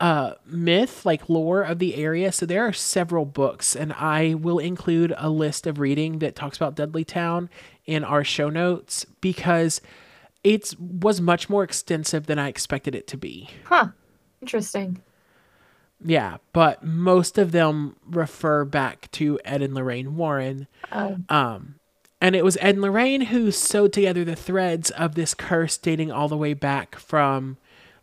uh, 0.00 0.34
myth, 0.44 1.06
like 1.06 1.28
lore 1.28 1.62
of 1.62 1.78
the 1.78 1.94
area. 1.94 2.32
So 2.32 2.46
there 2.46 2.66
are 2.66 2.72
several 2.72 3.24
books, 3.24 3.74
and 3.74 3.92
I 3.92 4.34
will 4.34 4.58
include 4.58 5.14
a 5.16 5.30
list 5.30 5.66
of 5.66 5.78
reading 5.78 6.18
that 6.18 6.36
talks 6.36 6.56
about 6.56 6.74
Dudley 6.74 7.04
Town 7.04 7.48
in 7.86 8.04
our 8.04 8.24
show 8.24 8.50
notes 8.50 9.06
because 9.20 9.80
it 10.44 10.74
was 10.78 11.20
much 11.20 11.48
more 11.48 11.64
extensive 11.64 12.26
than 12.26 12.38
I 12.38 12.48
expected 12.48 12.94
it 12.94 13.06
to 13.08 13.16
be. 13.16 13.50
Huh. 13.64 13.88
Interesting. 14.42 15.02
Yeah, 16.04 16.36
but 16.52 16.84
most 16.84 17.38
of 17.38 17.52
them 17.52 17.96
refer 18.06 18.64
back 18.64 19.10
to 19.12 19.40
Ed 19.44 19.62
and 19.62 19.74
Lorraine 19.74 20.16
Warren. 20.16 20.66
Oh. 20.92 21.16
Um, 21.28 21.76
and 22.20 22.36
it 22.36 22.44
was 22.44 22.58
Ed 22.60 22.74
and 22.74 22.82
Lorraine 22.82 23.22
who 23.22 23.50
sewed 23.50 23.92
together 23.94 24.24
the 24.24 24.36
threads 24.36 24.90
of 24.90 25.14
this 25.14 25.32
curse 25.32 25.78
dating 25.78 26.12
all 26.12 26.28
the 26.28 26.36
way 26.36 26.54
back 26.54 26.96
from 26.96 27.56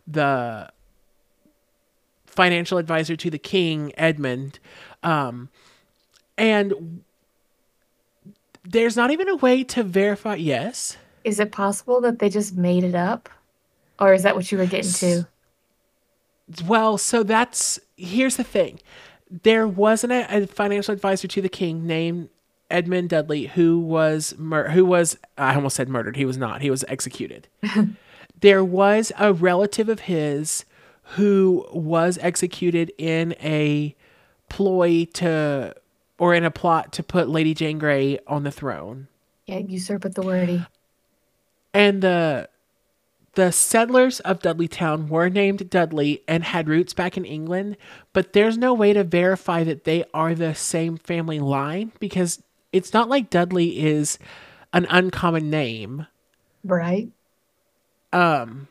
the 0.06 0.68
financial 2.34 2.78
advisor 2.78 3.16
to 3.16 3.30
the 3.30 3.38
king, 3.38 3.92
Edmund. 3.96 4.58
Um, 5.02 5.48
and 6.36 7.02
there's 8.64 8.96
not 8.96 9.10
even 9.10 9.28
a 9.28 9.36
way 9.36 9.62
to 9.64 9.82
verify. 9.82 10.34
Yes. 10.34 10.96
Is 11.22 11.40
it 11.40 11.52
possible 11.52 12.00
that 12.00 12.18
they 12.18 12.28
just 12.28 12.56
made 12.56 12.84
it 12.84 12.94
up? 12.94 13.28
Or 13.98 14.12
is 14.12 14.24
that 14.24 14.34
what 14.34 14.50
you 14.50 14.58
were 14.58 14.66
getting 14.66 14.90
to? 14.92 15.26
Well, 16.66 16.98
so 16.98 17.22
that's 17.22 17.78
here's 17.96 18.36
the 18.36 18.44
thing. 18.44 18.80
There 19.30 19.66
wasn't 19.66 20.12
a, 20.12 20.42
a 20.42 20.46
financial 20.46 20.92
advisor 20.92 21.28
to 21.28 21.40
the 21.40 21.48
king 21.48 21.86
named 21.86 22.28
Edmund 22.70 23.10
Dudley 23.10 23.46
who 23.46 23.78
was 23.78 24.34
mur- 24.36 24.70
who 24.70 24.84
was 24.84 25.16
I 25.38 25.54
almost 25.54 25.76
said 25.76 25.88
murdered. 25.88 26.16
He 26.16 26.24
was 26.24 26.36
not. 26.36 26.60
He 26.60 26.70
was 26.70 26.84
executed. 26.88 27.48
there 28.40 28.64
was 28.64 29.12
a 29.18 29.32
relative 29.32 29.88
of 29.88 30.00
his 30.00 30.64
who 31.04 31.66
was 31.72 32.18
executed 32.20 32.92
in 32.98 33.34
a 33.40 33.94
ploy 34.48 35.06
to 35.14 35.74
or 36.18 36.34
in 36.34 36.44
a 36.44 36.50
plot 36.50 36.92
to 36.92 37.02
put 37.02 37.28
Lady 37.28 37.54
Jane 37.54 37.78
Grey 37.78 38.18
on 38.26 38.44
the 38.44 38.50
throne. 38.50 39.08
Yeah, 39.46 39.58
usurp 39.58 40.04
authority. 40.04 40.64
And 41.72 42.02
the 42.02 42.48
the 43.34 43.50
settlers 43.50 44.20
of 44.20 44.38
Dudleytown 44.38 45.08
were 45.08 45.28
named 45.28 45.68
Dudley 45.68 46.22
and 46.28 46.44
had 46.44 46.68
roots 46.68 46.94
back 46.94 47.16
in 47.16 47.24
England, 47.24 47.76
but 48.12 48.32
there's 48.32 48.56
no 48.56 48.72
way 48.72 48.92
to 48.92 49.02
verify 49.02 49.64
that 49.64 49.82
they 49.82 50.04
are 50.14 50.36
the 50.36 50.54
same 50.54 50.96
family 50.96 51.40
line 51.40 51.90
because 51.98 52.40
it's 52.72 52.92
not 52.92 53.08
like 53.08 53.30
Dudley 53.30 53.84
is 53.84 54.20
an 54.72 54.86
uncommon 54.88 55.50
name. 55.50 56.06
Right. 56.62 57.10
Um 58.12 58.68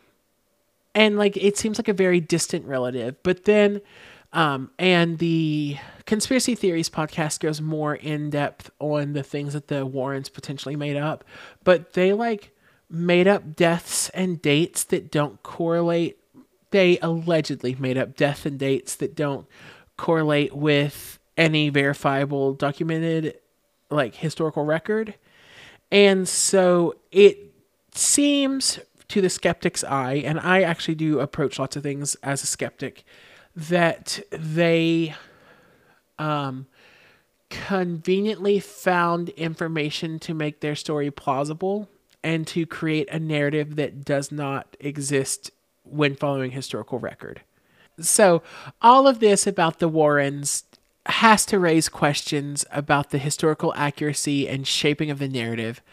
and 0.95 1.17
like 1.17 1.37
it 1.37 1.57
seems 1.57 1.77
like 1.77 1.87
a 1.87 1.93
very 1.93 2.19
distant 2.19 2.65
relative, 2.65 3.21
but 3.23 3.45
then 3.45 3.81
um 4.31 4.71
and 4.79 5.19
the 5.19 5.77
conspiracy 6.05 6.55
theories 6.55 6.89
podcast 6.89 7.39
goes 7.39 7.61
more 7.61 7.95
in 7.95 8.29
depth 8.29 8.71
on 8.79 9.13
the 9.13 9.23
things 9.23 9.53
that 9.53 9.67
the 9.67 9.85
Warrens 9.85 10.29
potentially 10.29 10.75
made 10.75 10.97
up, 10.97 11.23
but 11.63 11.93
they 11.93 12.13
like 12.13 12.51
made 12.89 13.27
up 13.27 13.55
deaths 13.55 14.09
and 14.09 14.41
dates 14.41 14.83
that 14.85 15.11
don't 15.11 15.41
correlate. 15.43 16.17
They 16.71 16.99
allegedly 17.01 17.75
made 17.75 17.97
up 17.97 18.15
death 18.15 18.45
and 18.45 18.59
dates 18.59 18.95
that 18.95 19.15
don't 19.15 19.47
correlate 19.97 20.55
with 20.55 21.19
any 21.37 21.69
verifiable 21.69 22.53
documented 22.53 23.39
like 23.89 24.15
historical 24.15 24.65
record. 24.65 25.15
And 25.91 26.27
so 26.27 26.95
it 27.11 27.53
seems 27.93 28.79
to 29.13 29.21
the 29.21 29.29
skeptic's 29.29 29.83
eye, 29.83 30.15
and 30.25 30.39
I 30.39 30.63
actually 30.63 30.95
do 30.95 31.19
approach 31.19 31.59
lots 31.59 31.75
of 31.75 31.83
things 31.83 32.15
as 32.23 32.41
a 32.41 32.47
skeptic, 32.47 33.03
that 33.55 34.19
they 34.31 35.13
um, 36.17 36.65
conveniently 37.51 38.59
found 38.59 39.29
information 39.29 40.17
to 40.17 40.33
make 40.33 40.61
their 40.61 40.73
story 40.73 41.11
plausible 41.11 41.87
and 42.23 42.47
to 42.47 42.65
create 42.65 43.07
a 43.11 43.19
narrative 43.19 43.75
that 43.75 44.03
does 44.03 44.31
not 44.31 44.75
exist 44.79 45.51
when 45.83 46.15
following 46.15 46.49
historical 46.49 46.97
record. 46.97 47.41
So, 47.99 48.41
all 48.81 49.07
of 49.07 49.19
this 49.19 49.45
about 49.45 49.77
the 49.77 49.87
Warrens 49.87 50.63
has 51.05 51.45
to 51.45 51.59
raise 51.59 51.87
questions 51.87 52.65
about 52.71 53.11
the 53.11 53.19
historical 53.19 53.75
accuracy 53.75 54.49
and 54.49 54.65
shaping 54.65 55.11
of 55.11 55.19
the 55.19 55.27
narrative. 55.27 55.83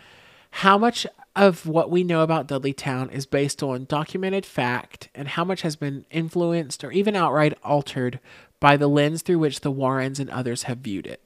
How 0.52 0.78
much 0.78 1.06
of 1.40 1.64
what 1.64 1.90
we 1.90 2.04
know 2.04 2.20
about 2.20 2.46
Dudley 2.46 2.74
Town 2.74 3.08
is 3.08 3.24
based 3.24 3.62
on 3.62 3.86
documented 3.86 4.44
fact, 4.44 5.08
and 5.14 5.26
how 5.26 5.42
much 5.42 5.62
has 5.62 5.74
been 5.74 6.04
influenced 6.10 6.84
or 6.84 6.92
even 6.92 7.16
outright 7.16 7.56
altered 7.64 8.20
by 8.60 8.76
the 8.76 8.86
lens 8.86 9.22
through 9.22 9.38
which 9.38 9.62
the 9.62 9.70
Warrens 9.70 10.20
and 10.20 10.28
others 10.28 10.64
have 10.64 10.78
viewed 10.78 11.06
it? 11.06 11.22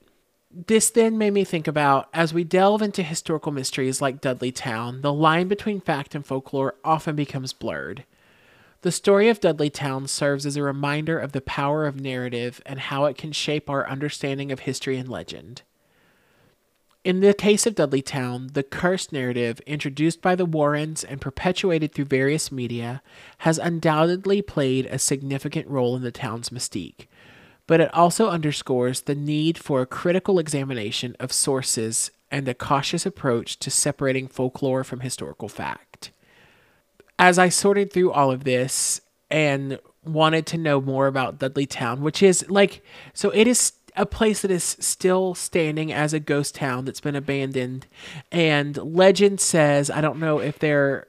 This 0.52 0.88
then 0.88 1.18
made 1.18 1.32
me 1.32 1.42
think 1.42 1.66
about 1.66 2.08
as 2.14 2.32
we 2.32 2.44
delve 2.44 2.80
into 2.80 3.02
historical 3.02 3.50
mysteries 3.50 4.00
like 4.00 4.20
Dudley 4.20 4.52
Town, 4.52 5.00
the 5.00 5.12
line 5.12 5.48
between 5.48 5.80
fact 5.80 6.14
and 6.14 6.24
folklore 6.24 6.76
often 6.84 7.16
becomes 7.16 7.52
blurred. 7.52 8.04
The 8.82 8.92
story 8.92 9.28
of 9.28 9.40
Dudley 9.40 9.68
Town 9.68 10.06
serves 10.06 10.46
as 10.46 10.56
a 10.56 10.62
reminder 10.62 11.18
of 11.18 11.32
the 11.32 11.40
power 11.40 11.86
of 11.86 12.00
narrative 12.00 12.62
and 12.64 12.78
how 12.78 13.06
it 13.06 13.18
can 13.18 13.32
shape 13.32 13.68
our 13.68 13.88
understanding 13.88 14.52
of 14.52 14.60
history 14.60 14.96
and 14.96 15.08
legend. 15.08 15.62
In 17.04 17.20
the 17.20 17.34
case 17.34 17.66
of 17.66 17.74
Dudleytown, 17.74 18.54
the 18.54 18.62
cursed 18.62 19.12
narrative, 19.12 19.60
introduced 19.66 20.22
by 20.22 20.34
the 20.34 20.46
Warrens 20.46 21.04
and 21.04 21.20
perpetuated 21.20 21.92
through 21.92 22.06
various 22.06 22.50
media, 22.50 23.02
has 23.38 23.58
undoubtedly 23.58 24.40
played 24.40 24.86
a 24.86 24.98
significant 24.98 25.68
role 25.68 25.96
in 25.96 26.02
the 26.02 26.10
town's 26.10 26.48
mystique, 26.48 27.06
but 27.66 27.78
it 27.78 27.92
also 27.92 28.30
underscores 28.30 29.02
the 29.02 29.14
need 29.14 29.58
for 29.58 29.82
a 29.82 29.86
critical 29.86 30.38
examination 30.38 31.14
of 31.20 31.30
sources 31.30 32.10
and 32.30 32.48
a 32.48 32.54
cautious 32.54 33.04
approach 33.04 33.58
to 33.58 33.70
separating 33.70 34.26
folklore 34.26 34.82
from 34.82 35.00
historical 35.00 35.50
fact. 35.50 36.10
As 37.18 37.38
I 37.38 37.50
sorted 37.50 37.92
through 37.92 38.12
all 38.12 38.30
of 38.30 38.44
this 38.44 39.02
and 39.30 39.78
wanted 40.06 40.46
to 40.46 40.58
know 40.58 40.80
more 40.80 41.06
about 41.06 41.38
Dudleytown, 41.38 41.98
which 41.98 42.22
is 42.22 42.48
like, 42.48 42.82
so 43.12 43.28
it 43.28 43.46
is 43.46 43.74
a 43.96 44.06
place 44.06 44.42
that 44.42 44.50
is 44.50 44.76
still 44.80 45.34
standing 45.34 45.92
as 45.92 46.12
a 46.12 46.20
ghost 46.20 46.54
town 46.54 46.84
that's 46.84 47.00
been 47.00 47.16
abandoned. 47.16 47.86
And 48.32 48.76
legend 48.76 49.40
says, 49.40 49.90
I 49.90 50.00
don't 50.00 50.18
know 50.18 50.38
if 50.38 50.58
they're 50.58 51.06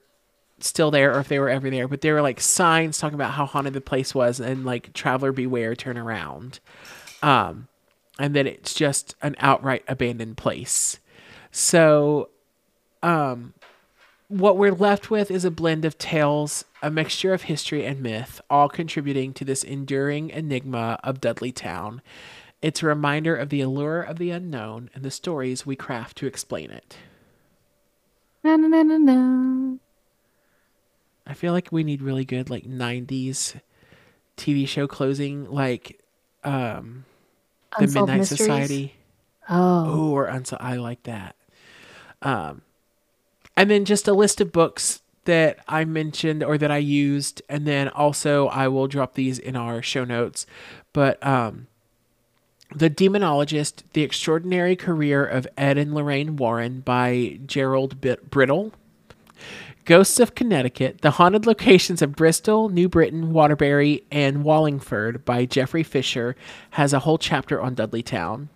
still 0.59 0.91
there 0.91 1.15
or 1.15 1.19
if 1.19 1.27
they 1.27 1.39
were 1.39 1.49
ever 1.49 1.69
there, 1.69 1.87
but 1.87 2.01
there 2.01 2.13
were 2.13 2.21
like 2.21 2.39
signs 2.39 2.97
talking 2.97 3.15
about 3.15 3.33
how 3.33 3.45
haunted 3.45 3.73
the 3.73 3.81
place 3.81 4.13
was 4.13 4.39
and 4.39 4.65
like 4.65 4.93
traveler 4.93 5.31
beware, 5.31 5.75
turn 5.75 5.97
around. 5.97 6.59
Um, 7.21 7.67
and 8.19 8.35
then 8.35 8.47
it's 8.47 8.73
just 8.73 9.15
an 9.21 9.35
outright 9.39 9.83
abandoned 9.87 10.37
place. 10.37 10.99
So, 11.51 12.29
um, 13.01 13.53
what 14.27 14.57
we're 14.57 14.73
left 14.73 15.11
with 15.11 15.29
is 15.29 15.45
a 15.45 15.51
blend 15.51 15.85
of 15.85 15.97
tales, 15.97 16.65
a 16.81 16.89
mixture 16.89 17.33
of 17.33 17.43
history 17.43 17.85
and 17.85 18.01
myth, 18.01 18.41
all 18.49 18.69
contributing 18.69 19.33
to 19.33 19.45
this 19.45 19.63
enduring 19.63 20.31
enigma 20.31 20.99
of 21.03 21.21
Dudleytown. 21.21 22.01
It's 22.61 22.81
a 22.81 22.87
reminder 22.87 23.35
of 23.35 23.49
the 23.49 23.61
allure 23.61 24.01
of 24.01 24.17
the 24.17 24.31
unknown 24.31 24.89
and 24.93 25.03
the 25.03 25.11
stories 25.11 25.65
we 25.65 25.75
craft 25.75 26.17
to 26.17 26.27
explain 26.27 26.71
it. 26.71 26.97
Na, 28.43 28.55
na, 28.55 28.67
na. 28.83 29.77
I 31.27 31.33
feel 31.33 31.53
like 31.53 31.71
we 31.71 31.83
need 31.83 32.01
really 32.01 32.25
good 32.25 32.49
like 32.49 32.65
90s 32.65 33.59
TV 34.37 34.67
show 34.67 34.87
closing 34.87 35.49
like 35.49 35.99
um 36.43 37.05
The 37.79 37.87
Midnight 37.87 38.17
Mysteries? 38.19 38.39
Society. 38.39 38.95
Oh, 39.49 39.85
Oh, 39.87 40.11
or 40.11 40.27
unso- 40.27 40.57
I 40.59 40.75
like 40.77 41.03
that. 41.03 41.35
Um, 42.21 42.61
and 43.55 43.69
then 43.69 43.85
just 43.85 44.07
a 44.07 44.13
list 44.13 44.41
of 44.41 44.51
books 44.51 45.01
that 45.25 45.59
I 45.67 45.85
mentioned 45.85 46.43
or 46.43 46.57
that 46.57 46.71
I 46.71 46.77
used, 46.77 47.41
and 47.49 47.65
then 47.67 47.89
also 47.89 48.47
I 48.47 48.67
will 48.67 48.87
drop 48.87 49.13
these 49.15 49.37
in 49.39 49.55
our 49.55 49.81
show 49.81 50.03
notes. 50.03 50.45
But 50.93 51.25
um, 51.25 51.67
the 52.75 52.89
Demonologist: 52.89 53.83
The 53.93 54.03
Extraordinary 54.03 54.75
Career 54.75 55.25
of 55.25 55.47
Ed 55.57 55.77
and 55.77 55.93
Lorraine 55.93 56.35
Warren 56.35 56.81
by 56.81 57.39
Gerald 57.45 58.01
Bit- 58.01 58.29
Brittle. 58.29 58.73
Ghosts 59.85 60.19
of 60.19 60.35
Connecticut: 60.35 61.01
The 61.01 61.11
Haunted 61.11 61.45
Locations 61.45 62.01
of 62.01 62.15
Bristol, 62.15 62.69
New 62.69 62.89
Britain, 62.89 63.31
Waterbury, 63.31 64.03
and 64.11 64.43
Wallingford 64.43 65.23
by 65.23 65.45
Jeffrey 65.45 65.83
Fisher 65.83 66.35
has 66.71 66.91
a 66.91 66.99
whole 66.99 67.17
chapter 67.17 67.61
on 67.61 67.75
Dudleytown. 67.75 68.49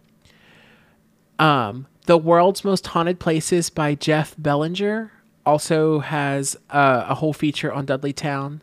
Um, 1.37 1.87
The 2.05 2.17
World's 2.17 2.63
Most 2.63 2.87
Haunted 2.87 3.19
Places 3.19 3.69
by 3.69 3.95
Jeff 3.95 4.35
Belanger 4.37 5.11
also 5.45 5.99
has 5.99 6.55
uh, 6.69 7.05
a 7.07 7.15
whole 7.15 7.33
feature 7.33 7.71
on 7.71 7.85
Dudleytown. 7.85 8.61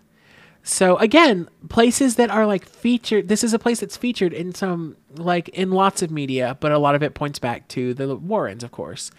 So 0.68 0.96
again, 0.96 1.48
places 1.68 2.16
that 2.16 2.28
are 2.28 2.44
like 2.44 2.66
featured. 2.66 3.28
This 3.28 3.44
is 3.44 3.54
a 3.54 3.58
place 3.58 3.78
that's 3.78 3.96
featured 3.96 4.32
in 4.32 4.52
some 4.52 4.96
like 5.14 5.48
in 5.50 5.70
lots 5.70 6.02
of 6.02 6.10
media, 6.10 6.56
but 6.58 6.72
a 6.72 6.78
lot 6.78 6.96
of 6.96 7.04
it 7.04 7.14
points 7.14 7.38
back 7.38 7.68
to 7.68 7.94
the 7.94 8.16
Warrens, 8.16 8.64
of 8.64 8.72
course. 8.72 9.12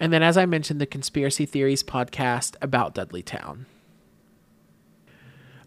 And 0.00 0.14
then, 0.14 0.22
as 0.22 0.38
I 0.38 0.46
mentioned, 0.46 0.80
the 0.80 0.86
Conspiracy 0.86 1.44
Theories 1.44 1.82
podcast 1.82 2.56
about 2.62 2.94
Dudleytown. 2.94 3.66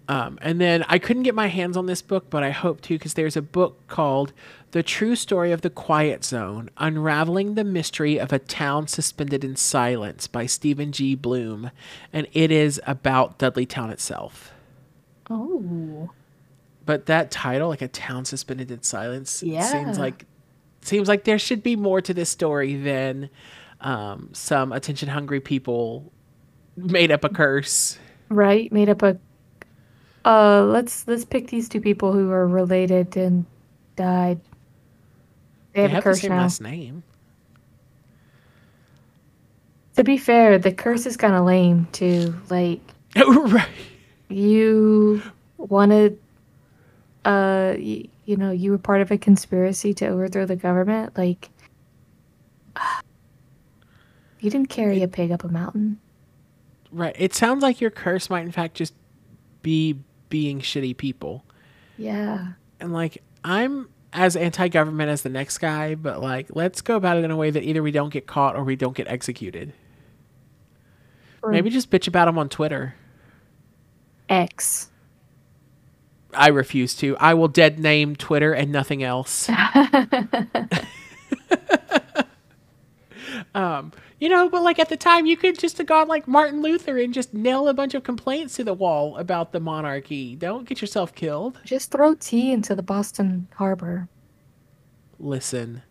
Um, 0.07 0.39
and 0.41 0.59
then 0.59 0.83
I 0.87 0.97
couldn't 0.97 1.21
get 1.21 1.35
my 1.35 1.47
hands 1.49 1.77
on 1.77 1.85
this 1.85 2.01
book, 2.01 2.31
but 2.31 2.41
I 2.41 2.49
hope 2.49 2.81
to 2.81 2.95
because 2.95 3.13
there's 3.13 3.37
a 3.37 3.41
book 3.43 3.85
called 3.87 4.33
The 4.71 4.81
True 4.81 5.15
Story 5.15 5.51
of 5.51 5.61
the 5.61 5.69
Quiet 5.69 6.23
Zone 6.25 6.71
Unraveling 6.77 7.53
the 7.53 7.63
Mystery 7.63 8.17
of 8.17 8.33
a 8.33 8.39
Town 8.39 8.87
Suspended 8.87 9.43
in 9.43 9.55
Silence 9.55 10.25
by 10.25 10.47
Stephen 10.47 10.91
G. 10.91 11.13
Bloom. 11.13 11.69
And 12.11 12.25
it 12.33 12.49
is 12.49 12.81
about 12.87 13.37
Dudley 13.37 13.67
Town 13.67 13.91
itself. 13.91 14.51
Oh, 15.29 16.09
But 16.85 17.05
that 17.07 17.31
title, 17.31 17.69
like 17.69 17.81
a 17.81 17.87
town 17.87 18.25
suspended 18.25 18.71
in 18.71 18.81
silence, 18.83 19.43
Yeah. 19.43 19.61
seems 19.63 19.97
like 19.99 20.25
seems 20.81 21.07
like 21.07 21.23
there 21.25 21.39
should 21.39 21.61
be 21.63 21.75
more 21.75 21.99
to 22.01 22.13
this 22.13 22.29
story 22.29 22.75
than 22.75 23.29
um, 23.81 24.29
some 24.33 24.71
attention 24.71 25.09
hungry 25.09 25.39
people 25.41 26.11
made 26.77 27.11
up 27.11 27.23
a 27.23 27.29
curse. 27.29 27.97
right. 28.29 28.71
Made 28.71 28.89
up 28.89 29.01
a. 29.03 29.17
Uh, 30.25 30.63
let's 30.65 31.07
let's 31.07 31.23
pick 31.25 31.47
these 31.47 31.67
two 31.69 31.79
people 31.81 32.11
who 32.13 32.29
are 32.31 32.47
related 32.47 33.15
and 33.17 33.45
died. 33.95 34.39
They 35.73 35.81
have, 35.83 35.91
they 35.91 35.93
a 35.93 35.95
have 35.95 36.03
the 36.03 36.09
curse 36.09 36.21
same 36.21 36.31
now. 36.31 36.37
last 36.41 36.61
name. 36.61 37.03
To 39.95 40.03
be 40.03 40.17
fair, 40.17 40.59
the 40.59 40.71
curse 40.71 41.05
is 41.05 41.17
kind 41.17 41.33
of 41.33 41.45
lame 41.45 41.87
too. 41.91 42.35
Like 42.49 42.79
right. 43.15 43.67
You 44.29 45.21
wanted, 45.57 46.19
uh, 47.25 47.75
y- 47.77 48.05
you 48.25 48.35
know, 48.35 48.51
you 48.51 48.71
were 48.71 48.77
part 48.77 49.01
of 49.01 49.09
a 49.11 49.17
conspiracy 49.17 49.93
to 49.95 50.07
overthrow 50.07 50.45
the 50.45 50.55
government. 50.55 51.17
Like 51.17 51.49
you 54.39 54.49
didn't 54.49 54.69
carry 54.69 55.01
a 55.01 55.07
pig 55.07 55.31
up 55.31 55.43
a 55.43 55.47
mountain. 55.47 55.99
Right. 56.91 57.15
It 57.17 57.33
sounds 57.33 57.63
like 57.63 57.81
your 57.81 57.91
curse 57.91 58.29
might 58.29 58.45
in 58.45 58.51
fact 58.51 58.75
just 58.75 58.93
be 59.61 59.99
being 60.29 60.59
shitty 60.59 60.97
people. 60.97 61.43
Yeah. 61.97 62.53
And 62.79 62.93
like 62.93 63.23
I'm 63.43 63.89
as 64.13 64.35
anti-government 64.35 65.09
as 65.09 65.21
the 65.21 65.29
next 65.29 65.57
guy, 65.57 65.95
but 65.95 66.21
like 66.21 66.47
let's 66.49 66.81
go 66.81 66.95
about 66.95 67.17
it 67.17 67.23
in 67.23 67.31
a 67.31 67.35
way 67.35 67.49
that 67.49 67.63
either 67.63 67.83
we 67.83 67.91
don't 67.91 68.11
get 68.11 68.27
caught 68.27 68.55
or 68.55 68.63
we 68.63 68.75
don't 68.75 68.95
get 68.95 69.07
executed. 69.07 69.73
Or 71.41 71.51
Maybe 71.51 71.69
just 71.69 71.89
bitch 71.89 72.07
about 72.07 72.25
them 72.25 72.37
on 72.37 72.49
Twitter. 72.49 72.95
X. 74.29 74.89
I 76.33 76.49
refuse 76.49 76.93
to. 76.95 77.15
I 77.17 77.33
will 77.33 77.47
dead 77.47 77.79
name 77.79 78.15
Twitter 78.15 78.53
and 78.53 78.71
nothing 78.71 79.03
else. 79.03 79.49
um, 83.55 83.91
you 84.19 84.29
know, 84.29 84.49
but 84.49 84.63
like 84.63 84.79
at 84.79 84.89
the 84.89 84.97
time, 84.97 85.25
you 85.25 85.37
could 85.37 85.57
just 85.57 85.77
have 85.77 85.87
gone 85.87 86.07
like 86.07 86.27
Martin 86.27 86.61
Luther 86.61 86.97
and 86.97 87.13
just 87.13 87.33
nail 87.33 87.67
a 87.67 87.73
bunch 87.73 87.93
of 87.93 88.03
complaints 88.03 88.55
to 88.55 88.63
the 88.63 88.73
wall 88.73 89.17
about 89.17 89.51
the 89.51 89.59
monarchy. 89.59 90.35
Don't 90.35 90.67
get 90.67 90.81
yourself 90.81 91.13
killed. 91.15 91.59
Just 91.63 91.91
throw 91.91 92.15
tea 92.15 92.51
into 92.51 92.75
the 92.75 92.83
Boston 92.83 93.47
Harbor. 93.55 94.07
Listen, 95.19 95.81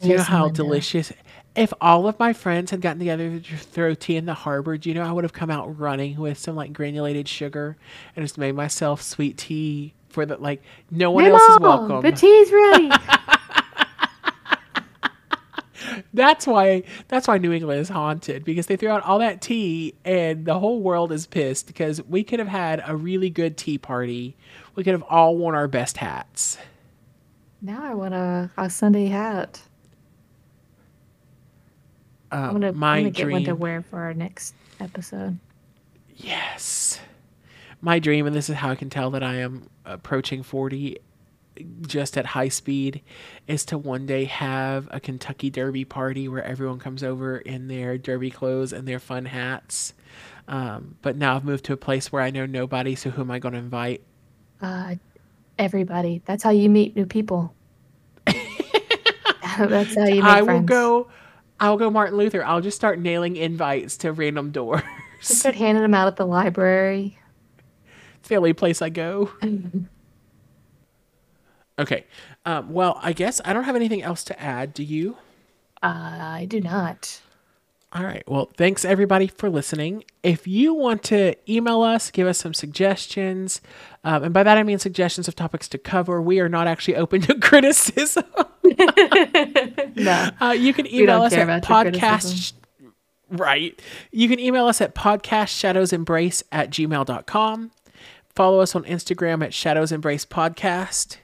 do 0.00 0.08
you 0.08 0.16
know 0.16 0.22
how 0.22 0.48
delicious? 0.48 1.12
If 1.58 1.72
all 1.80 2.06
of 2.06 2.16
my 2.20 2.32
friends 2.32 2.70
had 2.70 2.80
gotten 2.80 3.00
together 3.00 3.40
to 3.40 3.56
throw 3.56 3.92
tea 3.94 4.14
in 4.14 4.26
the 4.26 4.34
harbor, 4.34 4.78
do 4.78 4.88
you 4.88 4.94
know 4.94 5.02
I 5.02 5.10
would 5.10 5.24
have 5.24 5.32
come 5.32 5.50
out 5.50 5.76
running 5.76 6.16
with 6.16 6.38
some 6.38 6.54
like 6.54 6.72
granulated 6.72 7.26
sugar 7.26 7.76
and 8.14 8.24
just 8.24 8.38
made 8.38 8.54
myself 8.54 9.02
sweet 9.02 9.36
tea 9.36 9.92
for 10.08 10.24
the 10.24 10.36
like 10.36 10.62
no 10.92 11.10
one 11.10 11.24
else 11.24 11.42
is 11.42 11.58
welcome. 11.58 12.02
The 12.02 12.12
tea's 12.12 12.52
ready. 12.52 12.90
that's 16.14 16.46
why 16.46 16.84
that's 17.08 17.26
why 17.26 17.38
New 17.38 17.50
England 17.50 17.80
is 17.80 17.88
haunted 17.88 18.44
because 18.44 18.66
they 18.66 18.76
threw 18.76 18.90
out 18.90 19.02
all 19.02 19.18
that 19.18 19.40
tea 19.42 19.94
and 20.04 20.44
the 20.44 20.60
whole 20.60 20.80
world 20.80 21.10
is 21.10 21.26
pissed 21.26 21.66
because 21.66 22.00
we 22.04 22.22
could 22.22 22.38
have 22.38 22.46
had 22.46 22.84
a 22.86 22.94
really 22.94 23.30
good 23.30 23.56
tea 23.56 23.78
party. 23.78 24.36
We 24.76 24.84
could 24.84 24.92
have 24.92 25.02
all 25.02 25.36
worn 25.36 25.56
our 25.56 25.66
best 25.66 25.96
hats. 25.96 26.56
Now 27.60 27.82
I 27.82 27.94
want 27.94 28.14
a, 28.14 28.48
a 28.56 28.70
Sunday 28.70 29.06
hat. 29.06 29.60
Uh, 32.30 32.36
I'm 32.36 32.52
gonna, 32.52 32.72
my 32.72 32.96
I'm 32.96 33.02
gonna 33.04 33.10
get 33.10 33.22
dream, 33.24 33.32
one 33.34 33.44
to 33.44 33.54
wear 33.54 33.82
for 33.82 33.98
our 34.00 34.14
next 34.14 34.54
episode. 34.80 35.38
yes, 36.16 37.00
my 37.80 37.98
dream, 37.98 38.26
and 38.26 38.34
this 38.34 38.48
is 38.50 38.56
how 38.56 38.70
I 38.70 38.74
can 38.74 38.90
tell 38.90 39.10
that 39.12 39.22
I 39.22 39.36
am 39.36 39.68
approaching 39.84 40.42
forty, 40.42 40.98
just 41.82 42.18
at 42.18 42.26
high 42.26 42.48
speed, 42.48 43.02
is 43.46 43.64
to 43.66 43.78
one 43.78 44.06
day 44.06 44.24
have 44.24 44.88
a 44.90 45.00
Kentucky 45.00 45.50
Derby 45.50 45.84
party 45.84 46.28
where 46.28 46.44
everyone 46.44 46.78
comes 46.78 47.02
over 47.02 47.38
in 47.38 47.68
their 47.68 47.96
derby 47.98 48.30
clothes 48.30 48.72
and 48.72 48.86
their 48.86 48.98
fun 48.98 49.24
hats. 49.26 49.94
Um, 50.48 50.96
but 51.02 51.16
now 51.16 51.36
I've 51.36 51.44
moved 51.44 51.64
to 51.66 51.74
a 51.74 51.76
place 51.76 52.10
where 52.10 52.22
I 52.22 52.30
know 52.30 52.46
nobody, 52.46 52.94
so 52.94 53.10
who 53.10 53.20
am 53.20 53.30
I 53.30 53.38
going 53.38 53.52
to 53.52 53.58
invite? 53.58 54.02
Uh, 54.62 54.94
everybody. 55.58 56.22
That's 56.24 56.42
how 56.42 56.50
you 56.50 56.70
meet 56.70 56.96
new 56.96 57.04
people. 57.04 57.54
That's 58.26 59.94
how 59.94 60.06
you 60.06 60.22
make 60.22 60.22
friends. 60.22 60.26
I 60.26 60.42
will 60.42 60.60
go. 60.60 61.08
I'll 61.60 61.76
go 61.76 61.90
Martin 61.90 62.16
Luther. 62.16 62.44
I'll 62.44 62.60
just 62.60 62.76
start 62.76 62.98
nailing 62.98 63.36
invites 63.36 63.96
to 63.98 64.12
random 64.12 64.50
doors. 64.50 64.82
Just 65.20 65.40
start 65.40 65.56
handing 65.56 65.82
them 65.82 65.94
out 65.94 66.06
at 66.06 66.16
the 66.16 66.26
library. 66.26 67.18
it's 68.20 68.28
the 68.28 68.36
only 68.36 68.52
place 68.52 68.80
I 68.82 68.88
go. 68.88 69.30
Okay. 71.78 72.06
Um, 72.44 72.72
well, 72.72 72.98
I 73.02 73.12
guess 73.12 73.40
I 73.44 73.52
don't 73.52 73.64
have 73.64 73.76
anything 73.76 74.02
else 74.02 74.24
to 74.24 74.40
add. 74.42 74.74
Do 74.74 74.82
you? 74.82 75.16
Uh, 75.80 76.18
I 76.20 76.46
do 76.48 76.60
not. 76.60 77.20
All 77.90 78.04
right. 78.04 78.22
Well, 78.26 78.50
thanks 78.56 78.84
everybody 78.84 79.28
for 79.28 79.48
listening. 79.48 80.04
If 80.22 80.46
you 80.46 80.74
want 80.74 81.02
to 81.04 81.34
email 81.50 81.80
us, 81.80 82.10
give 82.10 82.26
us 82.26 82.36
some 82.36 82.52
suggestions, 82.52 83.62
um, 84.04 84.24
and 84.24 84.34
by 84.34 84.42
that 84.42 84.58
I 84.58 84.62
mean 84.62 84.78
suggestions 84.78 85.26
of 85.26 85.34
topics 85.34 85.68
to 85.68 85.78
cover. 85.78 86.20
We 86.20 86.38
are 86.40 86.50
not 86.50 86.66
actually 86.66 86.96
open 86.96 87.22
to 87.22 87.34
criticism. 87.40 88.24
No. 89.96 90.28
Uh, 90.40 90.52
you 90.56 90.72
can 90.72 90.86
email 90.86 91.22
us 91.22 91.32
at 91.32 91.64
podcast. 91.64 92.52
Right. 93.30 93.80
You 94.12 94.28
can 94.28 94.38
email 94.38 94.66
us 94.66 94.80
at 94.80 94.94
podcastshadowsembrace 94.94 96.44
at 96.52 96.70
gmail.com. 96.70 97.70
Follow 98.34 98.60
us 98.60 98.76
on 98.76 98.84
Instagram 98.84 99.44
at 99.44 99.52
Shadows 99.52 99.90
Embrace 99.90 100.24
Podcast. 100.24 101.16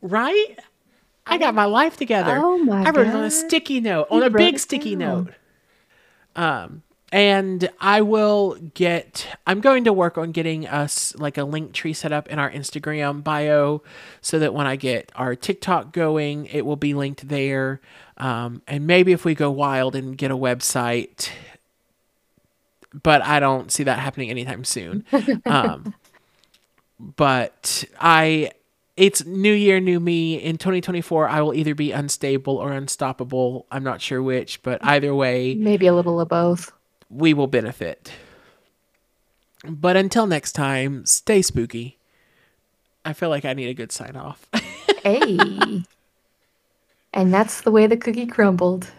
Right? 0.00 0.58
I 1.26 1.36
got 1.36 1.54
my 1.54 1.66
life 1.66 1.96
together. 1.96 2.36
Oh 2.42 2.56
my 2.58 2.84
I 2.84 2.90
wrote 2.90 3.08
it 3.08 3.14
on 3.14 3.24
a 3.24 3.30
sticky 3.30 3.80
note, 3.80 4.06
on 4.10 4.20
You 4.20 4.24
a 4.24 4.30
big 4.30 4.58
sticky 4.58 4.96
note. 4.96 5.34
Um, 6.36 6.82
and 7.12 7.68
I 7.80 8.00
will 8.00 8.56
get, 8.74 9.28
I'm 9.46 9.60
going 9.60 9.84
to 9.84 9.92
work 9.92 10.18
on 10.18 10.32
getting 10.32 10.66
us 10.66 11.14
like 11.14 11.38
a 11.38 11.42
Linktree 11.42 11.94
set 11.94 12.10
up 12.10 12.28
in 12.28 12.40
our 12.40 12.50
Instagram 12.50 13.22
bio 13.22 13.82
so 14.20 14.40
that 14.40 14.52
when 14.52 14.66
I 14.66 14.74
get 14.74 15.12
our 15.14 15.36
TikTok 15.36 15.92
going, 15.92 16.46
it 16.46 16.66
will 16.66 16.74
be 16.74 16.92
linked 16.92 17.28
there. 17.28 17.80
Um, 18.16 18.62
and 18.66 18.88
maybe 18.88 19.12
if 19.12 19.24
we 19.24 19.36
go 19.36 19.50
wild 19.50 19.94
and 19.94 20.18
get 20.18 20.32
a 20.32 20.36
website, 20.36 21.30
but 23.00 23.22
I 23.22 23.38
don't 23.38 23.70
see 23.70 23.84
that 23.84 24.00
happening 24.00 24.30
anytime 24.30 24.64
soon. 24.64 25.04
Um, 25.46 25.94
but 26.98 27.84
I, 28.00 28.50
it's 28.96 29.24
new 29.24 29.52
year, 29.52 29.80
new 29.80 29.98
me. 30.00 30.34
In 30.36 30.56
2024, 30.58 31.28
I 31.28 31.40
will 31.40 31.54
either 31.54 31.74
be 31.74 31.90
unstable 31.92 32.56
or 32.56 32.72
unstoppable. 32.72 33.66
I'm 33.70 33.82
not 33.82 34.00
sure 34.00 34.22
which, 34.22 34.62
but 34.62 34.84
either 34.84 35.14
way, 35.14 35.54
Maybe 35.54 35.86
a 35.86 35.94
little 35.94 36.20
of 36.20 36.28
both. 36.28 36.72
we 37.10 37.34
will 37.34 37.46
benefit. 37.48 38.12
But 39.66 39.96
until 39.96 40.26
next 40.26 40.52
time, 40.52 41.06
stay 41.06 41.40
spooky. 41.42 41.98
I 43.04 43.12
feel 43.14 43.28
like 43.30 43.44
I 43.44 43.52
need 43.54 43.68
a 43.68 43.74
good 43.74 43.92
sign 43.92 44.16
off. 44.16 44.46
Hey. 45.02 45.84
and 47.12 47.32
that's 47.34 47.60
the 47.60 47.70
way 47.70 47.86
the 47.86 47.96
cookie 47.98 48.24
crumbled. 48.24 48.90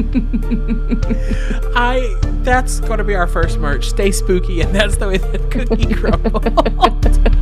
I 1.76 2.16
that's 2.42 2.80
to 2.98 3.04
be 3.04 3.14
our 3.14 3.26
first 3.26 3.58
merch. 3.58 3.88
Stay 3.90 4.10
spooky 4.12 4.60
and 4.60 4.74
that's 4.74 4.96
the 4.96 5.08
way 5.08 5.18
the 5.18 5.38
cookie 5.50 5.92
crumbled. 5.94 7.36